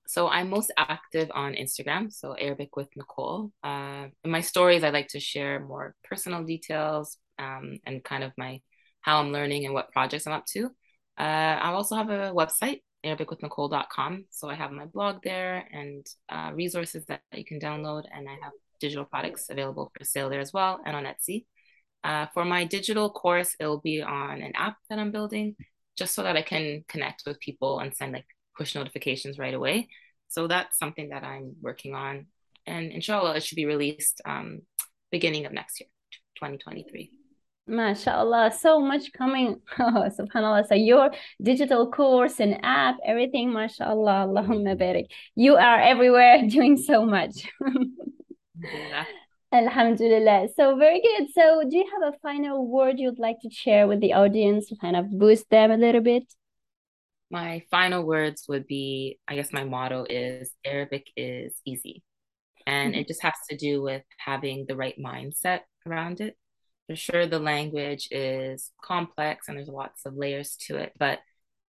So 0.09 0.27
I'm 0.27 0.49
most 0.49 0.73
active 0.79 1.31
on 1.35 1.53
Instagram, 1.53 2.11
so 2.11 2.33
Arabic 2.33 2.77
with 2.77 2.89
Nicole. 2.97 3.53
Uh, 3.63 4.07
in 4.25 4.31
my 4.31 4.41
stories, 4.41 4.83
I 4.83 4.89
like 4.89 5.09
to 5.09 5.21
share 5.21 5.61
more 5.61 5.95
personal 6.03 6.45
details 6.45 7.19
um, 7.39 7.77
and 7.85 8.03
kind 8.03 8.25
of 8.25 8.33
my 8.39 8.63
how 9.03 9.19
I'm 9.21 9.33
learning 9.33 9.67
and 9.67 9.75
what 9.75 9.93
projects 9.93 10.27
I'm 10.27 10.33
up 10.33 10.47
to. 10.55 10.71
Uh, 11.19 11.61
I 11.61 11.73
also 11.73 11.95
have 11.95 12.09
a 12.09 12.33
website, 12.33 12.81
arabicwithnicole.com. 13.05 14.25
So 14.31 14.49
I 14.49 14.55
have 14.55 14.73
my 14.73 14.87
blog 14.87 15.23
there 15.23 15.69
and 15.71 16.07
uh, 16.31 16.53
resources 16.55 17.05
that 17.09 17.21
you 17.35 17.45
can 17.45 17.61
download, 17.61 18.05
and 18.11 18.27
I 18.31 18.37
have 18.43 18.53
digital 18.81 19.05
products 19.05 19.51
available 19.51 19.93
for 19.95 20.07
sale 20.07 20.31
there 20.31 20.41
as 20.41 20.55
well, 20.55 20.81
and 20.87 20.97
on 20.97 21.05
Etsy. 21.05 21.45
Uh, 22.03 22.29
for 22.33 22.47
my 22.47 22.65
digital 22.65 23.11
course, 23.11 23.55
it'll 23.61 23.83
be 23.83 24.01
on 24.01 24.41
an 24.41 24.53
app 24.55 24.77
that 24.89 24.99
I'm 24.99 25.13
building, 25.13 25.55
just 25.99 26.15
so 26.15 26.23
that 26.23 26.39
I 26.39 26.43
can 26.43 26.83
connect 26.89 27.25
with 27.27 27.39
people 27.41 27.81
and 27.81 27.95
send 27.95 28.13
like 28.13 28.25
push 28.59 28.75
notifications 28.75 29.39
right 29.39 29.55
away. 29.55 29.89
So 30.29 30.47
that's 30.47 30.79
something 30.79 31.11
that 31.11 31.25
I'm 31.25 31.57
working 31.63 31.95
on. 31.95 32.27
And 32.67 32.93
inshallah, 32.93 33.37
it 33.37 33.45
should 33.45 33.57
be 33.57 33.65
released 33.65 34.21
um, 34.27 34.61
beginning 35.11 35.47
of 35.47 35.53
next 35.53 35.81
year, 35.81 35.89
2023. 36.37 37.11
MashaAllah, 37.69 38.53
so 38.55 38.81
much 38.81 39.13
coming. 39.13 39.61
Oh, 39.79 40.09
subhanAllah. 40.19 40.67
So 40.67 40.75
your 40.75 41.11
digital 41.43 41.91
course 41.91 42.41
and 42.41 42.59
app, 42.63 42.97
everything, 43.05 43.53
mashallah, 43.53 44.27
Allahumma 44.27 44.77
barik. 44.77 45.07
You 45.35 45.57
are 45.57 45.81
everywhere 45.81 46.43
doing 46.49 46.77
so 46.77 47.05
much. 47.05 47.47
yeah. 48.57 49.05
Alhamdulillah. 49.53 50.49
So 50.57 50.77
very 50.77 51.01
good. 51.01 51.29
So 51.35 51.63
do 51.69 51.77
you 51.77 51.87
have 51.93 52.15
a 52.15 52.19
final 52.19 52.67
word 52.67 52.99
you'd 52.99 53.19
like 53.19 53.41
to 53.43 53.51
share 53.51 53.87
with 53.87 54.01
the 54.01 54.13
audience 54.13 54.69
to 54.69 54.77
kind 54.77 54.97
of 54.97 55.11
boost 55.11 55.49
them 55.49 55.71
a 55.71 55.77
little 55.77 56.03
bit? 56.03 56.25
My 57.31 57.63
final 57.71 58.05
words 58.05 58.47
would 58.49 58.67
be 58.67 59.19
I 59.29 59.35
guess 59.35 59.53
my 59.53 59.65
motto 59.65 60.07
is 60.09 60.51
Arabic 60.65 61.07
is 61.17 61.55
easy. 61.65 62.03
And 62.67 62.93
mm-hmm. 62.93 63.01
it 63.01 63.09
just 63.09 63.23
has 63.23 63.35
to 63.51 63.57
do 63.57 63.83
with 63.83 64.03
having 64.19 64.67
the 64.67 64.77
right 64.77 64.97
mindset 64.99 65.61
around 65.87 66.21
it. 66.21 66.37
For 66.87 66.97
sure, 66.97 67.27
the 67.27 67.39
language 67.39 68.09
is 68.11 68.71
complex 68.83 69.49
and 69.49 69.57
there's 69.57 69.69
lots 69.69 70.07
of 70.07 70.15
layers 70.15 70.57
to 70.67 70.77
it, 70.77 70.93
but 70.99 71.19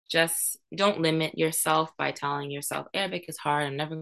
just 0.10 0.58
don't 0.76 1.02
limit 1.02 1.38
yourself 1.38 1.92
by 1.98 2.12
telling 2.12 2.52
yourself 2.52 2.88
Arabic 2.94 3.26
is 3.28 3.38
hard. 3.38 3.66
I'm 3.66 3.78
never 3.78 3.96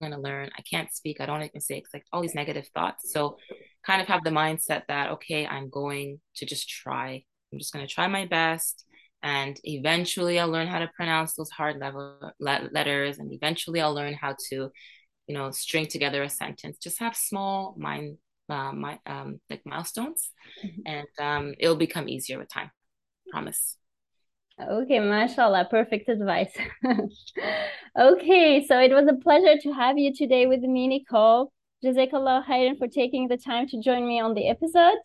going 0.00 0.12
to 0.12 0.18
learn. 0.18 0.50
I 0.56 0.62
can't 0.62 0.92
speak. 0.92 1.20
I 1.20 1.26
don't 1.26 1.40
make 1.40 1.54
mistakes. 1.54 1.90
Like 1.92 2.04
all 2.12 2.22
these 2.22 2.34
negative 2.34 2.68
thoughts. 2.74 3.12
So, 3.12 3.38
kind 3.84 4.00
of 4.02 4.08
have 4.08 4.22
the 4.22 4.30
mindset 4.30 4.82
that, 4.88 5.10
okay, 5.12 5.46
I'm 5.46 5.70
going 5.70 6.20
to 6.36 6.46
just 6.46 6.68
try. 6.68 7.24
I'm 7.52 7.58
just 7.58 7.72
going 7.72 7.86
to 7.86 7.92
try 7.92 8.06
my 8.06 8.26
best 8.26 8.84
and 9.22 9.58
eventually 9.64 10.38
i'll 10.38 10.48
learn 10.48 10.68
how 10.68 10.78
to 10.78 10.90
pronounce 10.94 11.34
those 11.34 11.50
hard 11.50 11.78
level 11.78 12.32
le- 12.38 12.68
letters 12.72 13.18
and 13.18 13.32
eventually 13.32 13.80
i'll 13.80 13.94
learn 13.94 14.14
how 14.14 14.34
to 14.48 14.70
you 15.28 15.34
know 15.34 15.50
string 15.50 15.86
together 15.86 16.22
a 16.22 16.28
sentence. 16.28 16.78
Just 16.78 16.98
have 16.98 17.14
small 17.14 17.74
mind 17.78 18.16
uh, 18.48 18.72
my 18.72 18.98
um 19.06 19.40
like 19.50 19.62
milestones 19.64 20.30
mm-hmm. 20.64 20.80
and 20.86 21.06
um 21.20 21.54
it'll 21.60 21.76
become 21.76 22.08
easier 22.08 22.38
with 22.38 22.48
time 22.48 22.70
promise. 23.30 23.76
Okay 24.60 24.98
mashallah 24.98 25.68
perfect 25.70 26.08
advice. 26.08 26.56
Okay 27.98 28.64
so 28.66 28.78
it 28.80 28.92
was 28.92 29.06
a 29.08 29.22
pleasure 29.22 29.56
to 29.62 29.72
have 29.72 29.98
you 29.98 30.12
today 30.14 30.46
with 30.46 30.60
me 30.60 30.88
nicole. 30.88 31.52
Jazakallah 31.84 32.44
khairan 32.46 32.76
for 32.78 32.88
taking 32.88 33.28
the 33.28 33.36
time 33.36 33.68
to 33.68 33.80
join 33.80 34.06
me 34.06 34.18
on 34.18 34.34
the 34.34 34.48
episode 34.48 34.98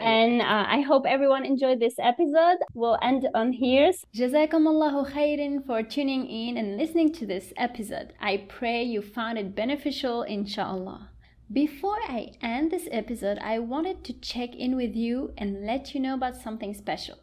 and 0.00 0.40
uh, 0.40 0.64
I 0.68 0.80
hope 0.80 1.06
everyone 1.06 1.44
enjoyed 1.44 1.80
this 1.80 1.94
episode. 1.98 2.58
We'll 2.74 2.98
end 3.02 3.28
on 3.34 3.52
here. 3.52 3.92
Jazakumullahu 4.14 5.12
khairin 5.12 5.64
for 5.66 5.82
tuning 5.82 6.26
in 6.26 6.56
and 6.56 6.76
listening 6.76 7.12
to 7.14 7.26
this 7.26 7.52
episode. 7.56 8.12
I 8.20 8.46
pray 8.48 8.82
you 8.82 9.02
found 9.02 9.38
it 9.38 9.54
beneficial, 9.54 10.22
inshallah. 10.22 11.10
Before 11.52 11.98
I 12.08 12.32
end 12.40 12.70
this 12.70 12.88
episode, 12.90 13.38
I 13.38 13.58
wanted 13.58 14.02
to 14.04 14.12
check 14.14 14.54
in 14.54 14.76
with 14.76 14.96
you 14.96 15.32
and 15.36 15.66
let 15.66 15.94
you 15.94 16.00
know 16.00 16.14
about 16.14 16.36
something 16.36 16.74
special. 16.74 17.18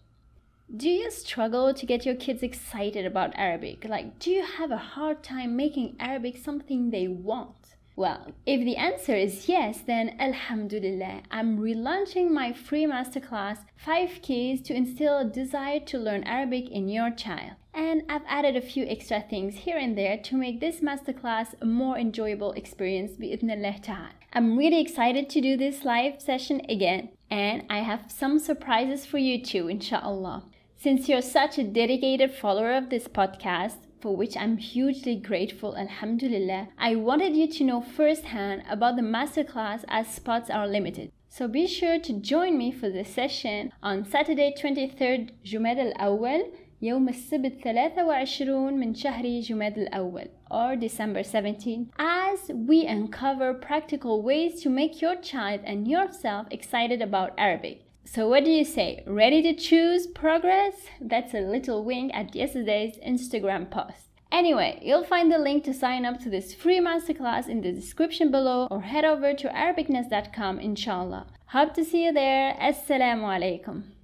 Do 0.73 0.89
you 0.89 1.11
struggle 1.11 1.73
to 1.73 1.85
get 1.85 2.05
your 2.05 2.15
kids 2.15 2.43
excited 2.43 3.05
about 3.05 3.33
Arabic? 3.35 3.83
Like, 3.83 4.19
do 4.19 4.31
you 4.31 4.45
have 4.45 4.71
a 4.71 4.77
hard 4.77 5.21
time 5.21 5.55
making 5.55 5.97
Arabic 5.99 6.37
something 6.37 6.91
they 6.91 7.07
want? 7.07 7.60
Well, 7.95 8.31
if 8.45 8.63
the 8.63 8.77
answer 8.77 9.15
is 9.15 9.49
yes, 9.49 9.81
then 9.85 10.15
Alhamdulillah, 10.19 11.23
I'm 11.29 11.59
relaunching 11.59 12.31
my 12.31 12.53
free 12.53 12.85
masterclass 12.85 13.59
5 13.75 14.21
Keys 14.21 14.61
to 14.63 14.73
instill 14.73 15.17
a 15.19 15.25
desire 15.25 15.79
to 15.81 15.97
learn 15.97 16.23
Arabic 16.23 16.69
in 16.69 16.87
your 16.87 17.11
child. 17.11 17.51
And 17.73 18.03
I've 18.09 18.25
added 18.27 18.55
a 18.55 18.61
few 18.61 18.85
extra 18.85 19.21
things 19.21 19.55
here 19.55 19.77
and 19.77 19.97
there 19.97 20.17
to 20.17 20.35
make 20.35 20.59
this 20.59 20.79
masterclass 20.79 21.53
a 21.61 21.65
more 21.65 21.97
enjoyable 21.97 22.53
experience 22.53 23.11
ta'ala. 23.17 24.09
I'm 24.33 24.57
really 24.57 24.81
excited 24.81 25.29
to 25.29 25.41
do 25.41 25.57
this 25.57 25.83
live 25.83 26.21
session 26.21 26.61
again, 26.69 27.09
and 27.29 27.63
I 27.69 27.79
have 27.79 28.11
some 28.11 28.39
surprises 28.39 29.05
for 29.05 29.17
you 29.17 29.43
too, 29.43 29.67
inshallah. 29.67 30.45
Since 30.77 31.07
you're 31.07 31.21
such 31.21 31.57
a 31.57 31.63
dedicated 31.63 32.33
follower 32.33 32.73
of 32.73 32.89
this 32.89 33.07
podcast, 33.07 33.77
for 34.00 34.16
which 34.16 34.36
I'm 34.36 34.56
hugely 34.58 35.16
grateful, 35.16 35.76
alhamdulillah. 35.76 36.68
I 36.78 36.96
wanted 36.96 37.34
you 37.36 37.48
to 37.48 37.64
know 37.64 37.80
firsthand 37.80 38.62
about 38.70 38.96
the 38.96 39.02
masterclass 39.02 39.84
as 39.88 40.06
spots 40.08 40.50
are 40.50 40.68
limited. 40.68 41.10
So 41.28 41.48
be 41.48 41.66
sure 41.66 41.98
to 41.98 42.12
join 42.12 42.56
me 42.56 42.72
for 42.72 42.88
the 42.88 43.04
session 43.04 43.72
on 43.82 44.04
Saturday 44.04 44.54
23rd 44.58 45.30
جماد 45.44 45.78
الأول 45.78 46.44
يوم 46.82 47.08
السبت 47.08 47.62
23 47.62 48.70
من 48.78 48.94
شهر 48.94 49.40
جماد 49.40 49.78
الأول 49.78 50.28
or 50.50 50.76
December 50.76 51.22
17 51.22 51.90
as 51.98 52.50
we 52.54 52.86
uncover 52.86 53.52
practical 53.52 54.22
ways 54.22 54.62
to 54.62 54.70
make 54.70 55.02
your 55.02 55.16
child 55.16 55.60
and 55.64 55.88
yourself 55.88 56.46
excited 56.50 57.02
about 57.02 57.32
Arabic. 57.36 57.82
So 58.03 58.27
what 58.27 58.43
do 58.43 58.51
you 58.51 58.65
say? 58.65 59.03
Ready 59.07 59.41
to 59.43 59.53
choose 59.53 60.07
progress? 60.07 60.75
That's 60.99 61.33
a 61.33 61.39
little 61.39 61.83
wink 61.85 62.11
at 62.13 62.35
yesterday's 62.35 62.97
Instagram 62.97 63.69
post. 63.69 64.07
Anyway, 64.31 64.79
you'll 64.81 65.03
find 65.03 65.31
the 65.31 65.37
link 65.37 65.63
to 65.65 65.73
sign 65.73 66.05
up 66.05 66.19
to 66.21 66.29
this 66.29 66.53
free 66.53 66.79
masterclass 66.79 67.49
in 67.49 67.61
the 67.61 67.71
description 67.71 68.31
below 68.31 68.67
or 68.71 68.81
head 68.81 69.03
over 69.03 69.33
to 69.33 69.49
arabicness.com 69.49 70.59
inshallah. 70.59 71.27
Hope 71.47 71.73
to 71.73 71.83
see 71.83 72.05
you 72.05 72.13
there. 72.13 72.55
Assalamu 72.59 73.23
alaikum. 73.23 73.83